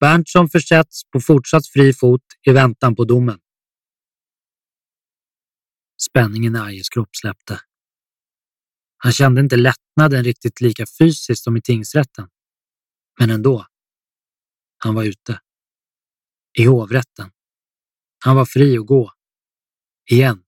Berntsson 0.05 0.49
försätts 0.49 1.11
på 1.11 1.21
fortsatt 1.21 1.67
fri 1.67 1.93
fot 1.93 2.23
i 2.47 2.53
väntan 2.53 2.97
på 2.97 3.05
domen. 3.05 3.41
Spänningen 6.11 6.57
i 6.57 6.59
Ajes 6.59 6.89
kropp 6.89 7.09
släppte. 7.17 7.61
Han 8.97 9.13
kände 9.13 9.41
inte 9.41 9.57
lättnaden 9.57 10.25
riktigt 10.25 10.61
lika 10.61 10.85
fysiskt 10.99 11.45
som 11.45 11.57
i 11.57 11.63
tingsrätten. 11.63 12.29
Men 13.21 13.31
ändå. 13.31 13.67
Han 14.79 14.95
var 14.95 15.05
ute. 15.05 15.41
I 16.59 16.65
hovrätten. 16.65 17.31
Han 18.25 18.37
var 18.37 18.45
fri 18.45 18.79
att 18.79 18.87
gå. 18.87 19.13
Igen. 20.11 20.45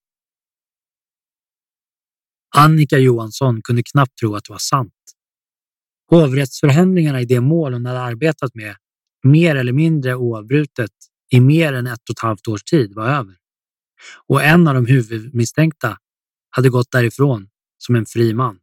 Annika 2.57 2.99
Johansson 2.99 3.63
kunde 3.63 3.83
knappt 3.83 4.19
tro 4.19 4.35
att 4.35 4.45
det 4.45 4.53
var 4.53 4.59
sant. 4.59 4.95
Hovrättsförhandlingarna 6.11 7.21
i 7.21 7.25
det 7.25 7.41
mål 7.41 7.73
hon 7.73 7.87
hade 7.87 8.01
arbetat 8.01 8.55
med 8.55 8.77
mer 9.27 9.57
eller 9.57 9.73
mindre 9.73 10.15
oavbrutet 10.15 10.91
i 11.31 11.41
mer 11.41 11.73
än 11.73 11.87
ett 11.87 12.09
och 12.11 12.13
ett 12.13 12.23
halvt 12.23 12.49
års 12.49 12.65
tid 12.65 12.95
var 12.95 13.09
över. 13.09 13.37
Och 14.27 14.43
en 14.43 14.69
av 14.69 14.75
de 14.75 14.87
huvudmisstänkta 14.87 15.99
hade 16.51 16.69
gått 16.69 16.91
därifrån 16.91 17.49
som 17.79 17.97
en 17.97 18.07
fri 18.07 18.35
man. 18.35 18.59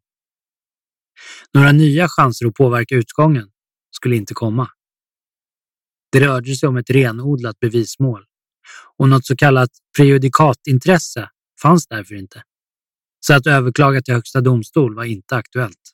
Några 1.53 1.71
nya 1.71 2.07
chanser 2.09 2.47
att 2.47 2.53
påverka 2.53 2.95
utgången 2.95 3.49
skulle 3.91 4.15
inte 4.15 4.33
komma. 4.33 4.69
Det 6.11 6.19
rörde 6.19 6.55
sig 6.55 6.69
om 6.69 6.77
ett 6.77 6.89
renodlat 6.89 7.59
bevismål 7.59 8.25
och 8.97 9.09
något 9.09 9.25
så 9.25 9.35
kallat 9.35 9.69
prejudikatintresse 9.97 11.29
fanns 11.61 11.87
därför 11.87 12.15
inte. 12.15 12.43
Så 13.19 13.33
att 13.33 13.47
överklaga 13.47 14.01
till 14.01 14.13
Högsta 14.13 14.41
domstol 14.41 14.95
var 14.95 15.03
inte 15.03 15.35
aktuellt. 15.35 15.93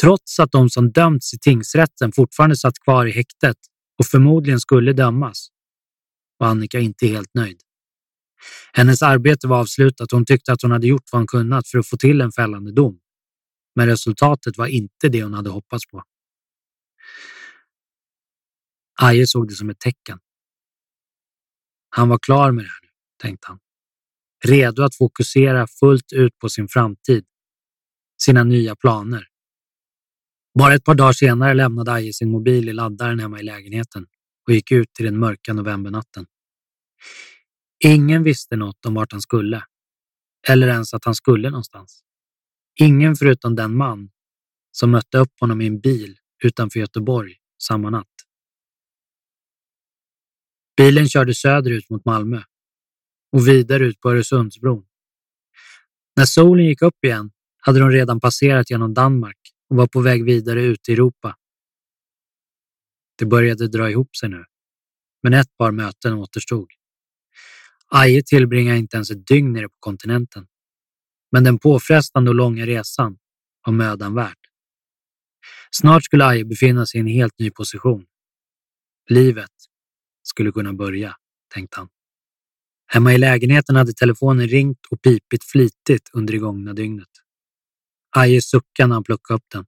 Trots 0.00 0.40
att 0.40 0.52
de 0.52 0.70
som 0.70 0.92
dömts 0.92 1.34
i 1.34 1.38
tingsrätten 1.38 2.12
fortfarande 2.12 2.56
satt 2.56 2.78
kvar 2.78 3.06
i 3.06 3.10
häktet 3.10 3.56
och 3.98 4.06
förmodligen 4.06 4.60
skulle 4.60 4.92
dömas 4.92 5.48
var 6.38 6.46
Annika 6.46 6.80
inte 6.80 7.06
helt 7.06 7.34
nöjd. 7.34 7.60
Hennes 8.72 9.02
arbete 9.02 9.46
var 9.46 9.60
avslutat 9.60 10.12
och 10.12 10.16
hon 10.16 10.26
tyckte 10.26 10.52
att 10.52 10.62
hon 10.62 10.70
hade 10.70 10.86
gjort 10.86 11.12
vad 11.12 11.20
hon 11.20 11.26
kunnat 11.26 11.68
för 11.68 11.78
att 11.78 11.88
få 11.88 11.96
till 11.96 12.20
en 12.20 12.32
fällande 12.32 12.72
dom. 12.72 13.00
Men 13.74 13.86
resultatet 13.86 14.58
var 14.58 14.66
inte 14.66 15.08
det 15.08 15.22
hon 15.22 15.34
hade 15.34 15.50
hoppats 15.50 15.86
på. 15.86 16.02
Aje 19.00 19.26
såg 19.26 19.48
det 19.48 19.54
som 19.54 19.70
ett 19.70 19.80
tecken. 19.80 20.18
Han 21.90 22.08
var 22.08 22.18
klar 22.18 22.52
med 22.52 22.64
det 22.64 22.68
här 22.68 22.80
nu, 22.82 22.88
tänkte 23.22 23.48
han. 23.48 23.58
Redo 24.44 24.82
att 24.82 24.96
fokusera 24.96 25.66
fullt 25.66 26.12
ut 26.12 26.38
på 26.38 26.48
sin 26.48 26.68
framtid, 26.68 27.24
sina 28.22 28.44
nya 28.44 28.76
planer. 28.76 29.28
Bara 30.58 30.74
ett 30.74 30.84
par 30.84 30.94
dagar 30.94 31.12
senare 31.12 31.54
lämnade 31.54 31.92
Aje 31.92 32.12
sin 32.12 32.30
mobil 32.30 32.68
i 32.68 32.72
laddaren 32.72 33.20
hemma 33.20 33.40
i 33.40 33.42
lägenheten 33.42 34.06
och 34.46 34.54
gick 34.54 34.72
ut 34.72 34.94
till 34.94 35.04
den 35.04 35.18
mörka 35.18 35.52
novembernatten. 35.52 36.26
Ingen 37.84 38.22
visste 38.22 38.56
något 38.56 38.86
om 38.86 38.94
vart 38.94 39.12
han 39.12 39.20
skulle, 39.20 39.64
eller 40.48 40.68
ens 40.68 40.94
att 40.94 41.04
han 41.04 41.14
skulle 41.14 41.50
någonstans. 41.50 42.04
Ingen 42.80 43.16
förutom 43.16 43.54
den 43.54 43.76
man 43.76 44.10
som 44.72 44.90
mötte 44.90 45.18
upp 45.18 45.32
honom 45.40 45.60
i 45.60 45.66
en 45.66 45.80
bil 45.80 46.18
utanför 46.44 46.80
Göteborg 46.80 47.36
samma 47.62 47.90
natt. 47.90 48.08
Bilen 50.76 51.08
körde 51.08 51.34
söderut 51.34 51.90
mot 51.90 52.04
Malmö 52.04 52.42
och 53.32 53.48
vidare 53.48 53.84
ut 53.84 54.00
på 54.00 54.10
Öresundsbron. 54.10 54.86
När 56.16 56.24
solen 56.24 56.66
gick 56.66 56.82
upp 56.82 57.04
igen 57.04 57.30
hade 57.56 57.78
de 57.78 57.90
redan 57.90 58.20
passerat 58.20 58.70
genom 58.70 58.94
Danmark 58.94 59.43
och 59.74 59.78
var 59.78 59.86
på 59.86 60.00
väg 60.00 60.24
vidare 60.24 60.62
ut 60.62 60.88
i 60.88 60.92
Europa. 60.92 61.36
Det 63.18 63.26
började 63.26 63.68
dra 63.68 63.90
ihop 63.90 64.16
sig 64.16 64.28
nu, 64.28 64.44
men 65.22 65.34
ett 65.34 65.56
par 65.56 65.72
möten 65.72 66.12
återstod. 66.12 66.68
Aje 67.86 68.22
tillbringade 68.22 68.78
inte 68.78 68.96
ens 68.96 69.10
ett 69.10 69.26
dygn 69.26 69.52
nere 69.52 69.68
på 69.68 69.76
kontinenten, 69.78 70.46
men 71.32 71.44
den 71.44 71.58
påfrestande 71.58 72.30
och 72.30 72.34
långa 72.34 72.66
resan 72.66 73.18
var 73.66 73.72
mödan 73.72 74.14
värd. 74.14 74.38
Snart 75.70 76.04
skulle 76.04 76.24
Aje 76.24 76.44
befinna 76.44 76.86
sig 76.86 76.98
i 76.98 77.00
en 77.00 77.06
helt 77.06 77.38
ny 77.38 77.50
position. 77.50 78.06
Livet 79.10 79.54
skulle 80.22 80.52
kunna 80.52 80.72
börja, 80.72 81.16
tänkte 81.54 81.78
han. 81.78 81.88
Hemma 82.86 83.14
i 83.14 83.18
lägenheten 83.18 83.76
hade 83.76 83.92
telefonen 83.92 84.48
ringt 84.48 84.86
och 84.90 85.02
pipit 85.02 85.44
flitigt 85.44 86.10
under 86.12 86.32
det 86.32 86.38
gångna 86.38 86.72
dygnet. 86.72 87.23
Aje 88.16 88.42
suckade 88.42 88.86
när 88.86 88.94
han 88.94 89.04
plockade 89.04 89.36
upp 89.36 89.46
den, 89.52 89.66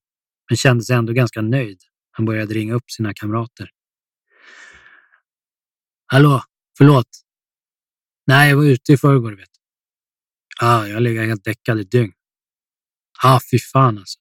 men 0.51 0.57
kände 0.57 0.85
sig 0.85 0.97
ändå 0.97 1.13
ganska 1.13 1.43
nöjd. 1.43 1.83
Han 2.11 2.27
började 2.27 2.55
ringa 2.55 2.75
upp 2.75 2.91
sina 2.91 3.15
kamrater. 3.15 3.71
Hallå, 6.07 6.43
förlåt. 6.79 7.09
Nej, 8.27 8.51
jag 8.51 8.57
var 8.57 8.65
ute 8.65 8.93
i 8.93 8.97
förrgår, 8.97 9.33
vet 9.33 9.49
du. 9.53 10.67
Ah, 10.67 10.87
jag 10.87 11.03
ligger 11.03 11.27
helt 11.27 11.45
däckad 11.45 11.79
i 11.79 11.83
ett 11.83 11.91
dygn. 11.91 12.13
Ja, 13.23 13.41
fy 13.51 13.59
fan 13.59 13.99
alltså. 13.99 14.19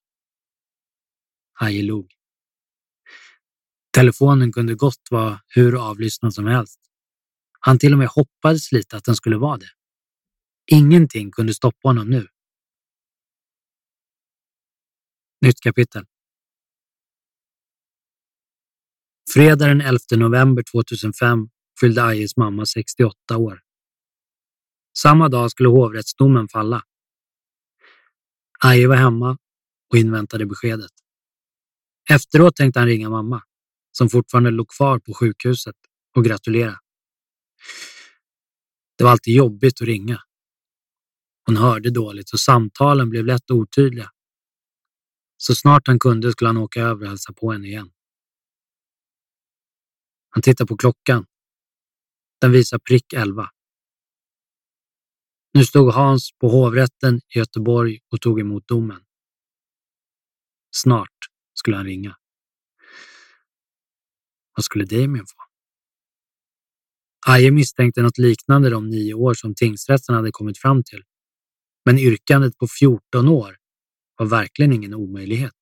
Aje 1.59 1.83
log. 1.83 2.11
Telefonen 3.93 4.51
kunde 4.51 4.75
gott 4.75 5.07
vara 5.11 5.41
hur 5.47 5.89
avlyssnad 5.89 6.33
som 6.33 6.45
helst. 6.45 6.79
Han 7.59 7.79
till 7.79 7.93
och 7.93 7.99
med 7.99 8.07
hoppades 8.07 8.71
lite 8.71 8.97
att 8.97 9.03
den 9.03 9.15
skulle 9.15 9.37
vara 9.37 9.57
det. 9.57 9.69
Ingenting 10.71 11.31
kunde 11.31 11.53
stoppa 11.53 11.87
honom 11.89 12.09
nu. 12.09 12.27
Nytt 15.41 15.59
kapitel. 15.59 16.05
Fredag 19.33 19.67
den 19.67 19.81
11 19.81 19.99
november 20.11 20.63
2005 20.71 21.49
fyllde 21.79 22.03
Ajes 22.03 22.37
mamma 22.37 22.65
68 22.65 23.37
år. 23.37 23.61
Samma 24.97 25.29
dag 25.29 25.51
skulle 25.51 25.69
hovrättsdomen 25.69 26.47
falla 26.47 26.83
Aje 28.63 28.87
var 28.87 28.95
hemma 28.95 29.37
och 29.89 29.97
inväntade 29.97 30.45
beskedet. 30.45 30.91
Efteråt 32.09 32.55
tänkte 32.55 32.79
han 32.79 32.87
ringa 32.87 33.09
mamma, 33.09 33.43
som 33.91 34.09
fortfarande 34.09 34.51
låg 34.51 34.69
kvar 34.69 34.99
på 34.99 35.13
sjukhuset, 35.13 35.75
och 36.15 36.25
gratulera. 36.25 36.79
Det 38.97 39.03
var 39.03 39.11
alltid 39.11 39.33
jobbigt 39.35 39.81
att 39.81 39.87
ringa. 39.87 40.21
Hon 41.45 41.57
hörde 41.57 41.89
dåligt 41.89 42.33
och 42.33 42.39
samtalen 42.39 43.09
blev 43.09 43.25
lätt 43.25 43.51
otydliga. 43.51 44.09
Så 45.37 45.55
snart 45.55 45.87
han 45.87 45.99
kunde 45.99 46.31
skulle 46.31 46.49
han 46.49 46.57
åka 46.57 46.81
över 46.81 47.03
och 47.03 47.09
hälsa 47.09 47.33
på 47.33 47.51
henne 47.51 47.67
igen. 47.67 47.91
Han 50.29 50.41
tittar 50.41 50.65
på 50.65 50.77
klockan. 50.77 51.25
Den 52.41 52.51
visar 52.51 52.79
prick 52.79 53.13
elva. 53.13 53.49
Nu 55.53 55.65
stod 55.65 55.93
Hans 55.93 56.31
på 56.41 56.49
hovrätten 56.49 57.21
i 57.35 57.37
Göteborg 57.37 57.99
och 58.11 58.21
tog 58.21 58.39
emot 58.39 58.67
domen. 58.67 59.01
Snart 60.75 61.17
skulle 61.53 61.77
han 61.77 61.85
ringa. 61.85 62.17
Vad 64.55 64.63
skulle 64.63 64.85
Damien 64.85 65.25
få? 65.25 65.35
Aje 67.27 67.51
misstänkte 67.51 68.01
något 68.01 68.17
liknande 68.17 68.69
de 68.69 68.89
nio 68.89 69.13
år 69.13 69.33
som 69.33 69.55
tingsrätten 69.55 70.15
hade 70.15 70.31
kommit 70.31 70.57
fram 70.57 70.83
till. 70.83 71.03
Men 71.85 71.99
yrkandet 71.99 72.57
på 72.57 72.67
14 72.67 73.27
år 73.27 73.57
var 74.17 74.25
verkligen 74.25 74.73
ingen 74.73 74.93
omöjlighet. 74.93 75.55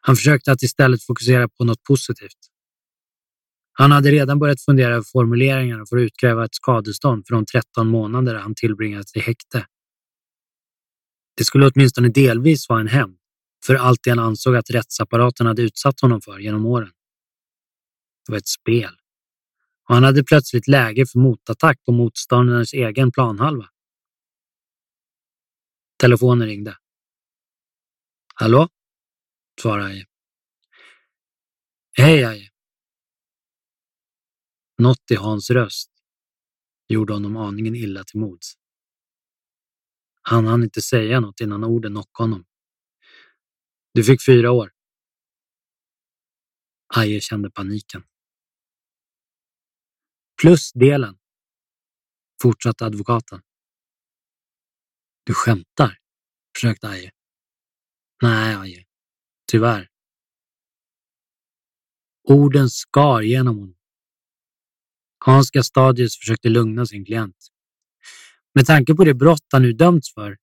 Han 0.00 0.16
försökte 0.16 0.52
att 0.52 0.62
istället 0.62 1.02
fokusera 1.02 1.48
på 1.48 1.64
något 1.64 1.82
positivt. 1.82 2.38
Han 3.72 3.92
hade 3.92 4.10
redan 4.10 4.38
börjat 4.38 4.60
fundera 4.60 4.94
över 4.94 5.04
formuleringarna 5.12 5.86
för 5.86 5.96
att 5.96 6.02
utkräva 6.02 6.44
ett 6.44 6.54
skadestånd 6.54 7.26
för 7.26 7.34
de 7.34 7.46
13 7.46 7.88
månader 7.88 8.34
han 8.34 8.54
tillbringat 8.54 9.06
i 9.14 9.20
häkte. 9.20 9.66
Det 11.36 11.44
skulle 11.44 11.70
åtminstone 11.74 12.08
delvis 12.08 12.68
vara 12.68 12.80
en 12.80 12.88
hämnd 12.88 13.18
för 13.66 13.74
allt 13.74 14.00
det 14.02 14.10
han 14.10 14.18
ansåg 14.18 14.56
att 14.56 14.70
rättsapparaten 14.70 15.46
hade 15.46 15.62
utsatt 15.62 16.00
honom 16.00 16.20
för 16.20 16.38
genom 16.38 16.66
åren. 16.66 16.90
Det 18.26 18.32
var 18.32 18.38
ett 18.38 18.48
spel. 18.48 18.90
Och 19.88 19.94
han 19.94 20.04
hade 20.04 20.24
plötsligt 20.24 20.68
läge 20.68 21.06
för 21.06 21.18
motattack 21.18 21.84
på 21.84 21.92
motståndarens 21.92 22.72
egen 22.72 23.12
planhalva. 23.12 23.66
Telefonen 25.98 26.46
ringde. 26.48 26.78
Hallå? 28.34 28.68
svarade 29.60 29.86
Aje. 29.86 30.06
Hej 31.98 32.24
Aje. 32.24 32.50
Något 34.78 35.10
i 35.10 35.14
Hans 35.14 35.50
röst 35.50 35.90
gjorde 36.88 37.12
honom 37.12 37.36
aningen 37.36 37.74
illa 37.74 38.04
till 38.04 38.20
mods. 38.20 38.54
Han 40.22 40.46
hann 40.46 40.62
inte 40.62 40.82
säga 40.82 41.20
något 41.20 41.40
innan 41.40 41.64
orden 41.64 41.92
knockade 41.92 42.24
honom. 42.24 42.46
Du 43.92 44.04
fick 44.04 44.24
fyra 44.24 44.50
år. 44.50 44.72
Aje 46.94 47.20
kände 47.20 47.50
paniken. 47.50 48.04
Plus 50.40 50.72
delen, 50.72 51.18
fortsatte 52.42 52.84
advokaten. 52.86 53.42
Du 55.26 55.34
skämtar, 55.34 55.98
försökte 56.56 56.88
Aje. 56.88 57.10
Nej, 58.22 58.54
Aje. 58.54 58.84
Tyvärr. 59.50 59.88
Orden 62.28 62.70
skar 62.70 63.20
genom 63.20 63.58
honom. 63.58 63.76
Hans 65.24 65.50
Gastadius 65.50 66.18
försökte 66.18 66.48
lugna 66.48 66.86
sin 66.86 67.04
klient. 67.04 67.36
Med 68.54 68.66
tanke 68.66 68.94
på 68.94 69.04
det 69.04 69.14
brott 69.14 69.46
han 69.52 69.62
nu 69.62 69.72
dömts 69.72 70.14
för, 70.14 70.36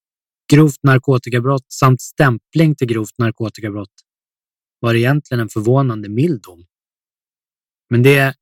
grovt 0.54 0.84
narkotikabrott 0.84 1.72
samt 1.72 2.02
stämpling 2.02 2.76
till 2.76 2.88
grovt 2.88 3.18
narkotikabrott, 3.18 3.94
var 4.80 4.94
det 4.94 5.00
egentligen 5.00 5.42
en 5.42 5.50
förvånande 5.50 6.10
mild 6.10 6.42
dom. 6.42 6.66
Men 7.90 8.04
det, 8.04 8.36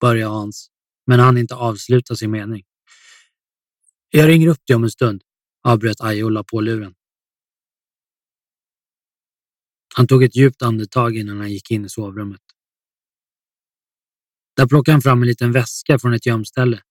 började 0.00 0.32
Hans, 0.32 0.70
men 1.06 1.20
han 1.20 1.38
inte 1.38 1.54
avsluta 1.54 2.16
sin 2.16 2.30
mening. 2.30 2.64
Jag 4.10 4.28
ringer 4.28 4.48
upp 4.48 4.66
dig 4.66 4.76
om 4.76 4.84
en 4.84 4.90
stund, 4.90 5.22
avbröt 5.62 6.00
Aje 6.00 6.24
och 6.24 6.30
la 6.30 6.44
på 6.44 6.60
luren. 6.60 6.94
Han 9.94 10.06
tog 10.06 10.24
ett 10.24 10.36
djupt 10.36 10.62
andetag 10.62 11.16
innan 11.16 11.38
han 11.38 11.50
gick 11.50 11.70
in 11.70 11.84
i 11.84 11.88
sovrummet. 11.88 12.40
Där 14.56 14.66
plockade 14.66 14.94
han 14.94 15.02
fram 15.02 15.22
en 15.22 15.28
liten 15.28 15.52
väska 15.52 15.98
från 15.98 16.14
ett 16.14 16.26
gömställe. 16.26 16.82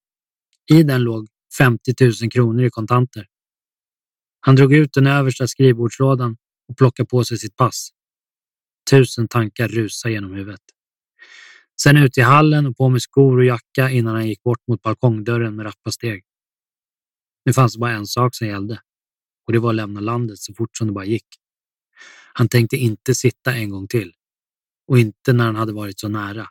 I 0.70 0.84
den 0.84 1.04
låg 1.04 1.28
50 1.58 1.94
000 2.02 2.32
kronor 2.32 2.64
i 2.64 2.70
kontanter. 2.70 3.28
Han 4.40 4.56
drog 4.56 4.74
ut 4.74 4.94
den 4.94 5.08
översta 5.08 5.48
skrivbordslådan 5.48 6.38
och 6.68 6.78
plockade 6.78 7.08
på 7.08 7.24
sig 7.24 7.38
sitt 7.38 7.56
pass. 7.56 7.90
Tusen 8.90 9.28
tankar 9.28 9.68
rusade 9.68 10.14
genom 10.14 10.34
huvudet. 10.34 10.62
Sen 11.82 11.98
ut 11.98 12.18
i 12.18 12.22
hallen 12.22 12.66
och 12.66 12.78
på 12.78 12.90
med 12.90 13.02
skor 13.02 13.38
och 13.38 13.46
jacka 13.46 13.90
innan 13.90 14.16
han 14.16 14.28
gick 14.28 14.44
bort 14.44 14.68
mot 14.68 14.82
balkongdörren 14.82 15.56
med 15.56 15.66
rappa 15.66 15.92
steg. 15.92 16.24
Nu 17.46 17.54
fanns 17.54 17.74
det 17.74 17.80
bara 17.80 17.92
en 17.92 18.08
sak 18.08 18.36
som 18.36 18.48
gällde 18.48 18.82
och 19.48 19.54
det 19.54 19.60
var 19.60 19.70
att 19.70 19.76
lämna 19.76 20.00
landet 20.00 20.40
så 20.40 20.54
fort 20.54 20.78
som 20.78 20.88
det 20.88 20.94
bara 20.94 21.06
gick. 21.06 21.28
Han 22.34 22.50
tänkte 22.50 22.78
inte 22.78 23.16
sitta 23.16 23.56
en 23.56 23.70
gång 23.70 23.88
till 23.88 24.14
och 24.88 25.00
inte 25.00 25.34
när 25.34 25.46
han 25.46 25.56
hade 25.56 25.74
varit 25.74 26.00
så 26.00 26.08
nära. 26.08 26.48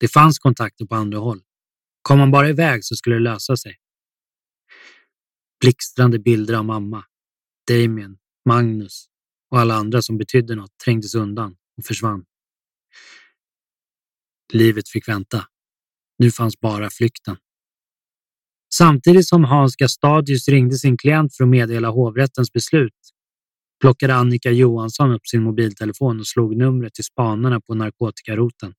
Det 0.00 0.08
fanns 0.08 0.38
kontakter 0.38 0.86
på 0.86 0.94
andra 0.94 1.18
håll. 1.18 1.42
Kom 2.02 2.20
han 2.20 2.30
bara 2.30 2.48
iväg 2.48 2.84
så 2.84 2.96
skulle 2.96 3.16
det 3.16 3.22
lösa 3.22 3.56
sig. 3.56 3.76
Blixtrande 5.60 6.18
bilder 6.18 6.54
av 6.54 6.64
mamma, 6.64 7.04
Damien, 7.68 8.18
Magnus 8.44 9.06
och 9.50 9.58
alla 9.58 9.74
andra 9.74 10.02
som 10.02 10.18
betydde 10.18 10.54
något 10.54 10.78
trängdes 10.84 11.14
undan 11.14 11.56
och 11.76 11.84
försvann. 11.84 12.24
Livet 14.52 14.88
fick 14.88 15.08
vänta. 15.08 15.46
Nu 16.18 16.30
fanns 16.30 16.60
bara 16.60 16.90
flykten. 16.90 17.36
Samtidigt 18.74 19.28
som 19.28 19.44
Hans 19.44 19.76
Gastadius 19.76 20.48
ringde 20.48 20.74
sin 20.74 20.96
klient 20.96 21.36
för 21.36 21.44
att 21.44 21.50
meddela 21.50 21.88
hovrättens 21.88 22.52
beslut 22.52 22.94
plockade 23.80 24.14
Annika 24.14 24.50
Johansson 24.50 25.12
upp 25.12 25.26
sin 25.26 25.42
mobiltelefon 25.42 26.20
och 26.20 26.26
slog 26.26 26.56
numret 26.56 26.94
till 26.94 27.04
spanarna 27.04 27.60
på 27.60 27.74
narkotikaroten. 27.74 28.74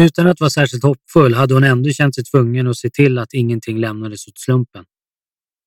Utan 0.00 0.26
att 0.26 0.40
vara 0.40 0.50
särskilt 0.50 0.82
hoppfull 0.82 1.34
hade 1.34 1.54
hon 1.54 1.64
ändå 1.64 1.90
känt 1.90 2.14
sig 2.14 2.24
tvungen 2.24 2.66
att 2.66 2.76
se 2.76 2.90
till 2.90 3.18
att 3.18 3.34
ingenting 3.34 3.78
lämnades 3.78 4.28
åt 4.28 4.38
slumpen. 4.38 4.84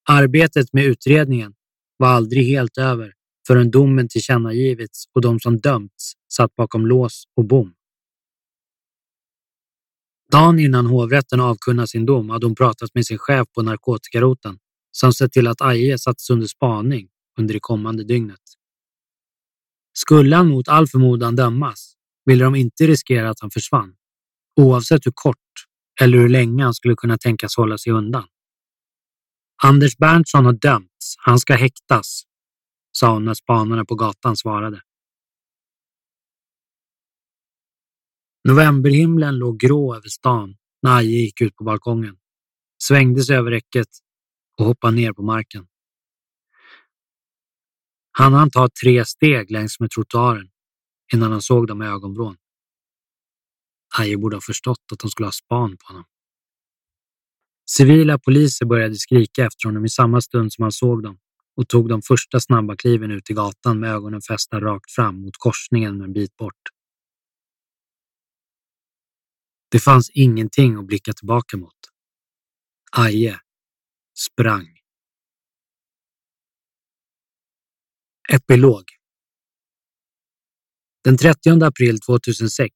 Arbetet 0.09 0.73
med 0.73 0.85
utredningen 0.85 1.53
var 1.97 2.07
aldrig 2.07 2.45
helt 2.45 2.77
över 2.77 3.13
förrän 3.47 3.71
domen 3.71 4.09
tillkännagivits 4.09 5.05
och 5.15 5.21
de 5.21 5.39
som 5.39 5.57
dömts 5.57 6.13
satt 6.33 6.55
bakom 6.55 6.87
lås 6.87 7.23
och 7.35 7.45
bom. 7.45 7.76
Dagen 10.31 10.59
innan 10.59 10.85
hovrätten 10.85 11.39
avkunnade 11.39 11.87
sin 11.87 12.05
dom 12.05 12.29
hade 12.29 12.45
hon 12.45 12.55
pratat 12.55 12.89
med 12.93 13.05
sin 13.05 13.17
chef 13.17 13.47
på 13.55 13.61
narkotikaroten 13.61 14.59
som 14.91 15.13
sett 15.13 15.31
till 15.31 15.47
att 15.47 15.61
Aje 15.61 15.97
satts 15.99 16.29
under 16.29 16.47
spaning 16.47 17.07
under 17.39 17.53
det 17.53 17.59
kommande 17.59 18.03
dygnet. 18.03 18.41
Skulle 19.93 20.35
han 20.35 20.47
mot 20.47 20.67
all 20.67 20.87
förmodan 20.87 21.35
dömas 21.35 21.93
ville 22.25 22.43
de 22.43 22.55
inte 22.55 22.87
riskera 22.87 23.29
att 23.29 23.39
han 23.39 23.51
försvann, 23.51 23.95
oavsett 24.55 25.05
hur 25.05 25.11
kort 25.15 25.37
eller 26.01 26.17
hur 26.17 26.29
länge 26.29 26.63
han 26.63 26.73
skulle 26.73 26.95
kunna 26.95 27.17
tänkas 27.17 27.57
hålla 27.57 27.77
sig 27.77 27.93
undan. 27.93 28.27
Anders 29.63 29.97
Berntsson 29.97 30.45
har 30.45 30.53
dömts, 30.53 31.15
han 31.17 31.39
ska 31.39 31.55
häktas, 31.55 32.23
sa 32.91 33.13
hon 33.13 33.25
när 33.25 33.33
spanarna 33.33 33.85
på 33.85 33.95
gatan 33.95 34.37
svarade. 34.37 34.81
Novemberhimlen 38.47 39.37
låg 39.37 39.59
grå 39.59 39.95
över 39.95 40.09
stan 40.09 40.55
när 40.81 40.97
Aje 40.97 41.09
gick 41.09 41.41
ut 41.41 41.55
på 41.55 41.63
balkongen, 41.63 42.17
svängde 42.83 43.23
sig 43.23 43.35
över 43.35 43.51
räcket 43.51 43.87
och 44.57 44.65
hoppade 44.65 44.95
ner 44.95 45.13
på 45.13 45.23
marken. 45.23 45.67
Han 48.11 48.33
hann 48.33 48.49
ta 48.49 48.69
tre 48.83 49.05
steg 49.05 49.51
längs 49.51 49.79
med 49.79 49.91
trottoaren 49.91 50.49
innan 51.13 51.31
han 51.31 51.41
såg 51.41 51.67
dem 51.67 51.81
i 51.81 51.85
ögonvrån. 51.85 52.37
Aje 53.97 54.17
borde 54.17 54.35
ha 54.35 54.41
förstått 54.41 54.83
att 54.93 54.99
de 54.99 55.09
skulle 55.09 55.27
ha 55.27 55.31
span 55.31 55.77
på 55.77 55.87
honom. 55.87 56.05
Civila 57.69 58.19
poliser 58.19 58.65
började 58.65 58.95
skrika 58.95 59.45
efter 59.45 59.65
honom 59.65 59.85
i 59.85 59.89
samma 59.89 60.21
stund 60.21 60.53
som 60.53 60.61
han 60.63 60.71
såg 60.71 61.03
dem 61.03 61.19
och 61.55 61.67
tog 61.67 61.89
de 61.89 62.01
första 62.01 62.39
snabba 62.39 62.75
kliven 62.75 63.11
ut 63.11 63.29
i 63.29 63.33
gatan 63.33 63.79
med 63.79 63.91
ögonen 63.91 64.21
fästa 64.21 64.59
rakt 64.61 64.91
fram 64.91 65.21
mot 65.21 65.37
korsningen 65.37 66.01
en 66.01 66.13
bit 66.13 66.37
bort. 66.37 66.76
Det 69.71 69.79
fanns 69.79 70.09
ingenting 70.09 70.75
att 70.75 70.87
blicka 70.87 71.13
tillbaka 71.13 71.57
mot. 71.57 71.73
Aje 72.91 73.39
sprang. 74.17 74.67
Epilog 78.29 78.83
Den 81.03 81.17
30 81.17 81.63
april 81.63 81.99
2006 81.99 82.73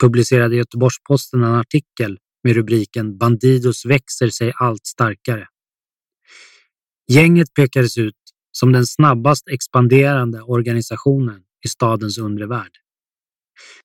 publicerade 0.00 0.56
Göteborgs-Posten 0.56 1.42
en 1.44 1.54
artikel 1.54 2.18
med 2.44 2.56
rubriken 2.56 3.18
Bandidos 3.18 3.86
växer 3.86 4.28
sig 4.28 4.52
allt 4.56 4.86
starkare. 4.86 5.48
Gänget 7.08 7.54
pekades 7.54 7.98
ut 7.98 8.14
som 8.52 8.72
den 8.72 8.86
snabbast 8.86 9.48
expanderande 9.48 10.42
organisationen 10.42 11.42
i 11.64 11.68
stadens 11.68 12.18
undre 12.18 12.46
värld. 12.46 12.85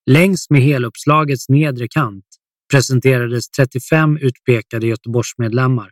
Längs 0.05 0.49
med 0.49 0.61
heluppslagets 0.61 1.49
nedre 1.49 1.87
kant 1.87 2.25
presenterades 2.71 3.49
35 3.49 4.17
utpekade 4.17 4.87
Göteborgsmedlemmar, 4.87 5.91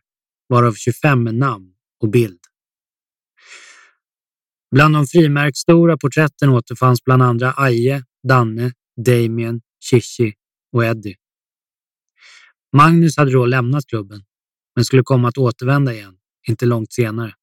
varav 0.49 0.73
25 0.73 1.23
med 1.23 1.35
namn 1.35 1.73
och 2.01 2.09
bild. 2.09 2.39
Bland 4.71 4.95
de 4.95 5.07
frimärksstora 5.07 5.97
porträtten 5.97 6.49
återfanns 6.49 7.03
bland 7.03 7.23
andra 7.23 7.53
Aje, 7.57 8.03
Danne, 8.27 8.73
Damien, 9.05 9.61
Chichi 9.83 10.33
och 10.71 10.85
Eddie. 10.85 11.15
Magnus 12.75 13.17
hade 13.17 13.31
då 13.31 13.45
lämnat 13.45 13.85
klubben, 13.87 14.23
men 14.75 14.85
skulle 14.85 15.03
komma 15.03 15.27
att 15.27 15.37
återvända 15.37 15.93
igen, 15.93 16.17
inte 16.47 16.65
långt 16.65 16.93
senare. 16.93 17.33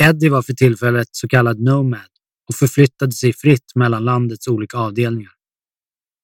Eddie 0.00 0.28
var 0.28 0.42
för 0.42 0.52
tillfället 0.52 1.08
så 1.10 1.28
kallad 1.28 1.60
nomad 1.60 2.15
och 2.48 2.54
förflyttade 2.54 3.12
sig 3.12 3.32
fritt 3.32 3.74
mellan 3.74 4.04
landets 4.04 4.48
olika 4.48 4.78
avdelningar. 4.78 5.32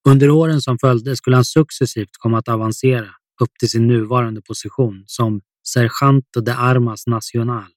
Under 0.09 0.31
åren 0.31 0.61
som 0.61 0.79
följde 0.79 1.17
skulle 1.17 1.37
han 1.37 1.45
successivt 1.45 2.17
komma 2.19 2.39
att 2.39 2.49
avancera 2.49 3.09
upp 3.41 3.51
till 3.59 3.71
sin 3.71 3.87
nuvarande 3.87 4.43
position 4.43 5.05
som 5.07 5.41
Sergento 5.67 6.41
de 6.41 6.53
Armas 6.53 7.07
Nacional. 7.07 7.71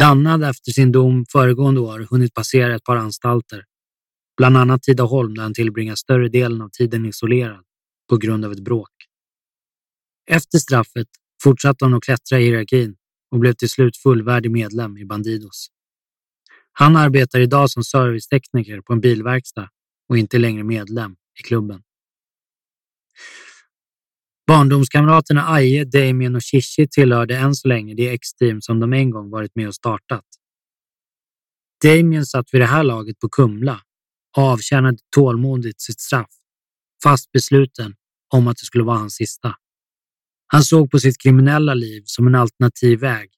Danne 0.00 0.28
hade 0.28 0.48
efter 0.48 0.72
sin 0.72 0.92
dom 0.92 1.24
föregående 1.32 1.80
år 1.80 2.06
hunnit 2.10 2.34
passera 2.34 2.74
ett 2.74 2.84
par 2.84 2.96
anstalter, 2.96 3.64
bland 4.36 4.56
annat 4.56 4.82
Tidaholm 4.82 5.34
där 5.34 5.42
han 5.42 5.54
tillbringar 5.54 5.94
större 5.94 6.28
delen 6.28 6.60
av 6.60 6.68
tiden 6.68 7.06
isolerad 7.06 7.64
på 8.08 8.16
grund 8.16 8.44
av 8.44 8.52
ett 8.52 8.64
bråk. 8.64 8.90
Efter 10.30 10.58
straffet 10.58 11.08
fortsatte 11.42 11.84
han 11.84 11.94
att 11.94 12.02
klättra 12.02 12.40
i 12.40 12.44
hierarkin 12.44 12.96
och 13.30 13.38
blev 13.38 13.52
till 13.52 13.70
slut 13.70 13.96
fullvärdig 13.96 14.50
medlem 14.50 14.98
i 14.98 15.04
Bandidos. 15.04 15.68
Han 16.80 16.96
arbetar 16.96 17.40
idag 17.40 17.70
som 17.70 17.84
servicetekniker 17.84 18.80
på 18.80 18.92
en 18.92 19.00
bilverkstad 19.00 19.68
och 20.08 20.18
inte 20.18 20.38
längre 20.38 20.64
medlem 20.64 21.16
i 21.40 21.42
klubben. 21.42 21.82
Barndomskamraterna 24.46 25.48
Aje, 25.48 25.84
Damien 25.84 26.34
och 26.34 26.44
Shishi 26.44 26.88
tillhörde 26.88 27.36
än 27.36 27.54
så 27.54 27.68
länge 27.68 27.94
det 27.94 28.08
X-team 28.08 28.60
som 28.60 28.80
de 28.80 28.92
en 28.92 29.10
gång 29.10 29.30
varit 29.30 29.54
med 29.54 29.68
och 29.68 29.74
startat. 29.74 30.24
Damien 31.84 32.26
satt 32.26 32.54
vid 32.54 32.60
det 32.60 32.66
här 32.66 32.84
laget 32.84 33.18
på 33.18 33.28
Kumla 33.28 33.80
och 34.36 34.42
avtjänade 34.42 34.98
tålmodigt 35.16 35.80
sitt 35.80 36.00
straff, 36.00 36.30
fast 37.02 37.32
besluten 37.32 37.94
om 38.34 38.48
att 38.48 38.56
det 38.56 38.64
skulle 38.64 38.84
vara 38.84 38.98
hans 38.98 39.14
sista. 39.14 39.54
Han 40.46 40.62
såg 40.62 40.90
på 40.90 40.98
sitt 40.98 41.18
kriminella 41.18 41.74
liv 41.74 42.02
som 42.04 42.26
en 42.26 42.34
alternativ 42.34 43.00
väg, 43.00 43.30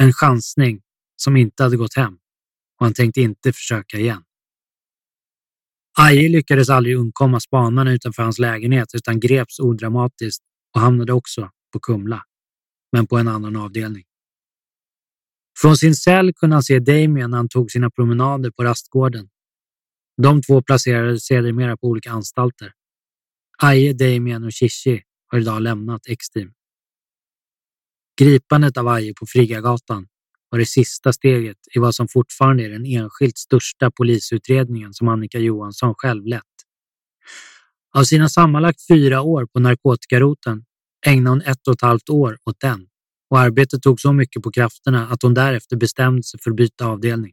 en 0.00 0.12
chansning 0.12 0.82
som 1.16 1.36
inte 1.36 1.62
hade 1.62 1.76
gått 1.76 1.96
hem 1.96 2.18
och 2.80 2.86
han 2.86 2.94
tänkte 2.94 3.20
inte 3.20 3.52
försöka 3.52 3.98
igen. 3.98 4.22
Aje 5.98 6.28
lyckades 6.28 6.70
aldrig 6.70 6.96
undkomma 6.96 7.40
spanarna 7.40 7.92
utanför 7.92 8.22
hans 8.22 8.38
lägenhet 8.38 8.94
utan 8.94 9.20
greps 9.20 9.60
odramatiskt 9.60 10.44
och 10.74 10.80
hamnade 10.80 11.12
också 11.12 11.50
på 11.72 11.80
Kumla, 11.80 12.22
men 12.92 13.06
på 13.06 13.18
en 13.18 13.28
annan 13.28 13.56
avdelning. 13.56 14.04
Från 15.60 15.76
sin 15.76 15.94
cell 15.94 16.32
kunde 16.34 16.56
han 16.56 16.62
se 16.62 16.78
Damien 16.78 17.30
när 17.30 17.36
han 17.36 17.48
tog 17.48 17.70
sina 17.70 17.90
promenader 17.90 18.50
på 18.50 18.64
rastgården. 18.64 19.28
De 20.22 20.42
två 20.42 20.62
placerades 20.62 21.26
sedermera 21.26 21.76
på 21.76 21.86
olika 21.86 22.10
anstalter. 22.10 22.72
Aje, 23.62 23.92
Damien 23.92 24.44
och 24.44 24.54
Shishi 24.54 25.02
har 25.26 25.38
idag 25.38 25.62
lämnat 25.62 26.00
X-team. 26.08 26.52
Gripandet 28.18 28.76
av 28.76 28.88
Aje 28.88 29.14
på 29.14 29.26
Frigagatan 29.26 30.08
var 30.50 30.58
det 30.58 30.66
sista 30.66 31.12
steget 31.12 31.56
i 31.74 31.78
vad 31.78 31.94
som 31.94 32.08
fortfarande 32.08 32.64
är 32.64 32.70
den 32.70 32.86
enskilt 32.86 33.38
största 33.38 33.90
polisutredningen 33.90 34.94
som 34.94 35.08
Annika 35.08 35.38
Johansson 35.38 35.94
själv 35.98 36.26
lett. 36.26 36.42
Av 37.94 38.04
sina 38.04 38.28
sammanlagt 38.28 38.86
fyra 38.86 39.20
år 39.20 39.46
på 39.46 39.60
narkotikaroten 39.60 40.64
ägnade 41.06 41.30
hon 41.30 41.40
ett 41.40 41.68
och 41.68 41.74
ett 41.74 41.82
halvt 41.82 42.08
år 42.08 42.38
åt 42.44 42.60
den 42.60 42.86
och 43.30 43.38
arbetet 43.38 43.82
tog 43.82 44.00
så 44.00 44.12
mycket 44.12 44.42
på 44.42 44.50
krafterna 44.50 45.08
att 45.08 45.22
hon 45.22 45.34
därefter 45.34 45.76
bestämde 45.76 46.22
sig 46.22 46.40
för 46.40 46.50
att 46.50 46.56
byta 46.56 46.86
avdelning. 46.86 47.32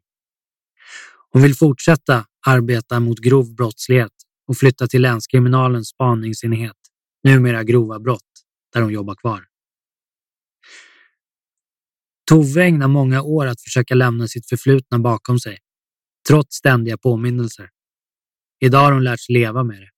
Hon 1.32 1.42
vill 1.42 1.56
fortsätta 1.56 2.26
arbeta 2.48 3.00
mot 3.00 3.20
grov 3.20 3.56
brottslighet 3.56 4.12
och 4.48 4.58
flytta 4.58 4.88
till 4.88 5.02
länskriminalens 5.02 5.88
spaningsenhet, 5.88 6.78
numera 7.24 7.64
grova 7.64 8.00
brott, 8.00 8.22
där 8.74 8.82
hon 8.82 8.94
jobbar 8.94 9.16
kvar. 9.16 9.46
Tove 12.34 12.64
ägnar 12.64 12.88
många 12.88 13.22
år 13.22 13.46
att 13.46 13.62
försöka 13.62 13.96
lämna 13.96 14.28
sitt 14.28 14.50
förflutna 14.50 15.00
bakom 15.00 15.40
sig, 15.40 15.60
trots 16.28 16.56
ständiga 16.56 16.98
påminnelser. 16.98 17.70
Idag 18.60 18.80
har 18.80 18.92
hon 18.92 19.04
lärt 19.04 19.20
sig 19.20 19.34
leva 19.34 19.64
med 19.64 19.82
det. 19.82 19.90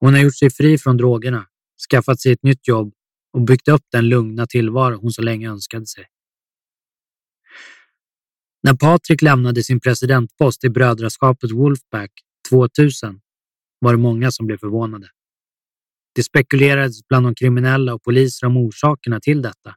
Hon 0.00 0.14
har 0.14 0.20
gjort 0.20 0.38
sig 0.38 0.50
fri 0.50 0.78
från 0.78 0.96
drogerna, 0.96 1.46
skaffat 1.90 2.20
sig 2.20 2.32
ett 2.32 2.42
nytt 2.42 2.68
jobb 2.68 2.92
och 3.32 3.42
byggt 3.42 3.68
upp 3.68 3.82
den 3.92 4.08
lugna 4.08 4.46
tillvaro 4.46 4.96
hon 4.96 5.12
så 5.12 5.22
länge 5.22 5.50
önskade 5.50 5.86
sig. 5.86 6.06
När 8.62 8.74
Patrik 8.74 9.22
lämnade 9.22 9.62
sin 9.62 9.80
presidentpost 9.80 10.64
i 10.64 10.68
brödraskapet 10.68 11.50
Wolfpack 11.50 12.10
2000 12.50 13.20
var 13.78 13.92
det 13.92 13.98
många 13.98 14.30
som 14.30 14.46
blev 14.46 14.58
förvånade. 14.58 15.08
Det 16.14 16.22
spekulerades 16.22 17.08
bland 17.08 17.26
de 17.26 17.34
kriminella 17.34 17.94
och 17.94 18.02
poliser 18.02 18.46
om 18.46 18.56
orsakerna 18.56 19.20
till 19.20 19.42
detta. 19.42 19.74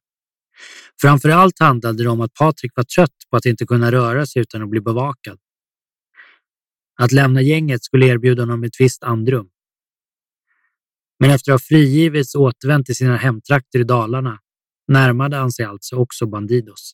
Framför 1.02 1.30
allt 1.30 1.60
handlade 1.60 2.04
det 2.04 2.10
om 2.10 2.22
att 2.22 2.34
Patrik 2.34 2.72
var 2.76 2.84
trött 2.84 3.16
på 3.30 3.38
att 3.38 3.46
inte 3.46 3.66
kunna 3.66 3.92
röra 3.92 4.26
sig 4.26 4.42
utan 4.42 4.62
att 4.62 4.70
bli 4.70 4.82
bevakad. 4.82 5.40
Att 7.00 7.12
lämna 7.12 7.42
gänget 7.42 7.84
skulle 7.84 8.06
erbjuda 8.06 8.42
honom 8.42 8.64
ett 8.64 8.80
visst 8.80 9.04
andrum. 9.04 9.50
Men 11.20 11.32
efter 11.32 11.52
att 11.52 11.62
ha 11.62 11.66
frigivits 11.68 12.36
och 12.36 12.42
återvänt 12.42 12.86
till 12.86 12.96
sina 12.96 13.18
hemtrakter 13.18 13.80
i 13.80 13.84
Dalarna 13.84 14.40
närmade 14.88 15.38
han 15.38 15.52
sig 15.52 15.66
alltså 15.66 15.96
också 15.96 16.26
Bandidos. 16.28 16.94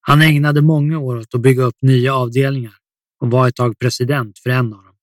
Han 0.00 0.22
ägnade 0.22 0.62
många 0.62 0.98
år 0.98 1.16
åt 1.16 1.34
att 1.34 1.40
bygga 1.40 1.62
upp 1.62 1.82
nya 1.82 2.14
avdelningar 2.14 2.74
och 3.20 3.30
var 3.30 3.48
ett 3.48 3.56
tag 3.56 3.78
president 3.78 4.38
för 4.38 4.50
en 4.50 4.72
av 4.72 4.84
dem. 4.84 4.96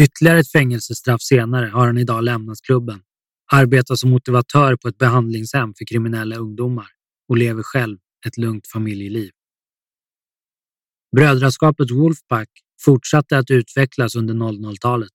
Ytterligare 0.00 0.38
ett 0.38 0.52
fängelsestraff 0.52 1.22
senare 1.22 1.66
har 1.66 1.86
han 1.86 1.98
idag 1.98 2.24
lämnat 2.24 2.58
klubben, 2.62 3.02
arbetar 3.52 3.94
som 3.94 4.10
motivatör 4.10 4.76
på 4.76 4.88
ett 4.88 4.98
behandlingshem 4.98 5.74
för 5.74 5.84
kriminella 5.84 6.36
ungdomar 6.36 6.88
och 7.28 7.36
lever 7.36 7.62
själv 7.62 7.98
ett 8.26 8.36
lugnt 8.36 8.66
familjeliv. 8.66 9.30
Brödraskapet 11.16 11.90
Wolfpack 11.90 12.48
fortsatte 12.84 13.38
att 13.38 13.50
utvecklas 13.50 14.16
under 14.16 14.34
00-talet 14.34 15.12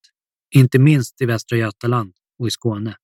inte 0.55 0.79
minst 0.79 1.21
i 1.21 1.25
Västra 1.25 1.57
Götaland 1.57 2.13
och 2.39 2.47
i 2.47 2.51
Skåne. 2.51 2.97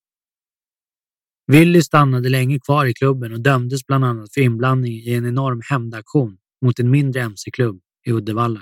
Willy 1.47 1.81
stannade 1.81 2.29
länge 2.29 2.59
kvar 2.59 2.85
i 2.85 2.93
klubben 2.93 3.33
och 3.33 3.41
dömdes 3.41 3.85
bland 3.85 4.05
annat 4.05 4.33
för 4.33 4.41
inblandning 4.41 4.93
i 4.93 5.13
en 5.13 5.25
enorm 5.25 5.61
hämndaktion 5.69 6.37
mot 6.65 6.79
en 6.79 6.89
mindre 6.89 7.21
mc-klubb 7.21 7.81
i 8.07 8.11
Uddevalla. 8.11 8.61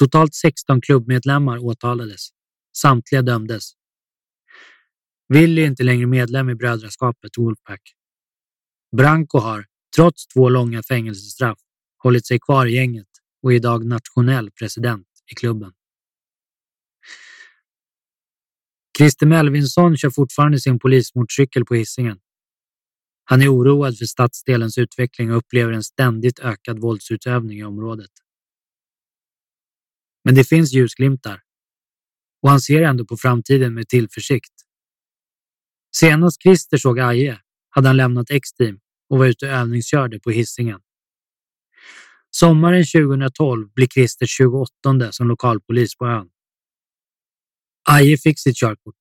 Totalt 0.00 0.34
16 0.34 0.80
klubbmedlemmar 0.80 1.58
åtalades. 1.58 2.28
Samtliga 2.76 3.22
dömdes. 3.22 3.77
Willy 5.28 5.62
är 5.62 5.66
inte 5.66 5.82
längre 5.82 6.06
medlem 6.06 6.50
i 6.50 6.54
brödraskapet 6.54 7.38
Wolfpack. 7.38 7.94
Branko 8.96 9.38
har, 9.38 9.66
trots 9.96 10.26
två 10.26 10.48
långa 10.48 10.82
fängelsestraff, 10.82 11.58
hållit 12.02 12.26
sig 12.26 12.40
kvar 12.40 12.66
i 12.66 12.74
gänget 12.74 13.08
och 13.42 13.52
är 13.52 13.56
idag 13.56 13.86
nationell 13.86 14.50
president 14.50 15.06
i 15.32 15.34
klubben. 15.34 15.72
Christer 18.98 19.26
Melvinsson 19.26 19.96
kör 19.96 20.10
fortfarande 20.10 20.60
sin 20.60 20.78
polismotorcykel 20.78 21.64
på 21.64 21.74
Hisingen. 21.74 22.18
Han 23.24 23.42
är 23.42 23.54
oroad 23.54 23.98
för 23.98 24.04
stadsdelens 24.04 24.78
utveckling 24.78 25.30
och 25.30 25.36
upplever 25.36 25.72
en 25.72 25.82
ständigt 25.82 26.38
ökad 26.38 26.78
våldsutövning 26.78 27.58
i 27.58 27.64
området. 27.64 28.10
Men 30.24 30.34
det 30.34 30.44
finns 30.44 30.72
ljusglimtar 30.72 31.42
och 32.42 32.50
han 32.50 32.60
ser 32.60 32.82
ändå 32.82 33.04
på 33.04 33.16
framtiden 33.16 33.74
med 33.74 33.88
tillförsikt. 33.88 34.52
Senast 35.96 36.42
Christer 36.42 36.76
såg 36.76 37.00
Aje 37.00 37.40
hade 37.70 37.88
han 37.88 37.96
lämnat 37.96 38.30
X-team 38.30 38.80
och 39.10 39.18
var 39.18 39.26
ute 39.26 39.46
och 39.46 39.52
övningskörde 39.52 40.20
på 40.20 40.30
Hisingen. 40.30 40.80
Sommaren 42.30 42.84
2012 42.84 43.72
blir 43.72 43.86
Christer 43.86 44.26
28 44.26 44.72
som 45.10 45.28
lokalpolis 45.28 45.96
på 45.96 46.06
ön. 46.06 46.28
Aje 47.88 48.18
fick 48.18 48.38
sitt 48.38 48.56
körkort 48.56 48.98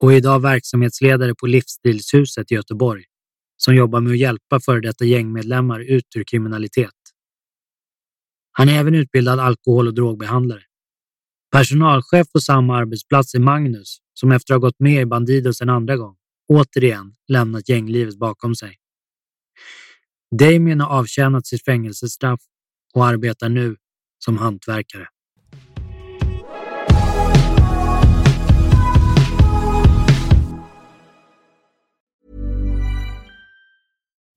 och 0.00 0.12
är 0.12 0.16
idag 0.16 0.42
verksamhetsledare 0.42 1.34
på 1.34 1.46
Livsstilshuset 1.46 2.52
i 2.52 2.54
Göteborg 2.54 3.04
som 3.56 3.74
jobbar 3.74 4.00
med 4.00 4.12
att 4.12 4.18
hjälpa 4.18 4.60
före 4.60 4.80
detta 4.80 5.04
gängmedlemmar 5.04 5.80
ut 5.80 6.16
ur 6.16 6.24
kriminalitet. 6.24 6.90
Han 8.52 8.68
är 8.68 8.78
även 8.78 8.94
utbildad 8.94 9.40
alkohol 9.40 9.86
och 9.86 9.94
drogbehandlare. 9.94 10.62
Personalchef 11.52 12.32
på 12.32 12.40
samma 12.40 12.76
arbetsplats 12.76 13.34
är 13.34 13.38
Magnus 13.38 13.98
som 14.20 14.32
efter 14.32 14.54
att 14.54 14.60
ha 14.60 14.68
gått 14.68 14.80
med 14.80 15.02
i 15.02 15.06
Bandidos 15.06 15.60
en 15.60 15.68
andra 15.68 15.96
gång 15.96 16.16
återigen 16.48 17.14
lämnat 17.28 17.68
gänglivet 17.68 18.18
bakom 18.18 18.54
sig. 18.54 18.76
Damien 20.38 20.80
har 20.80 20.98
avtjänat 20.98 21.46
sitt 21.46 21.64
fängelsestraff 21.64 22.40
och 22.94 23.06
arbetar 23.06 23.48
nu 23.48 23.76
som 24.24 24.38
hantverkare. 24.38 25.06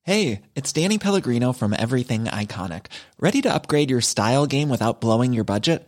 Hej, 0.06 0.44
det 0.54 0.78
är 0.78 0.84
Danny 0.84 1.00
Pellegrino 1.00 1.54
från 1.54 1.74
Everything 1.74 2.28
Iconic. 2.42 2.84
Ready 3.18 3.42
to 3.42 3.50
upgrade 3.50 3.92
your 3.92 4.02
style 4.02 4.46
game 4.46 4.72
without 4.72 5.00
blowing 5.00 5.34
your 5.34 5.46
budget? 5.46 5.88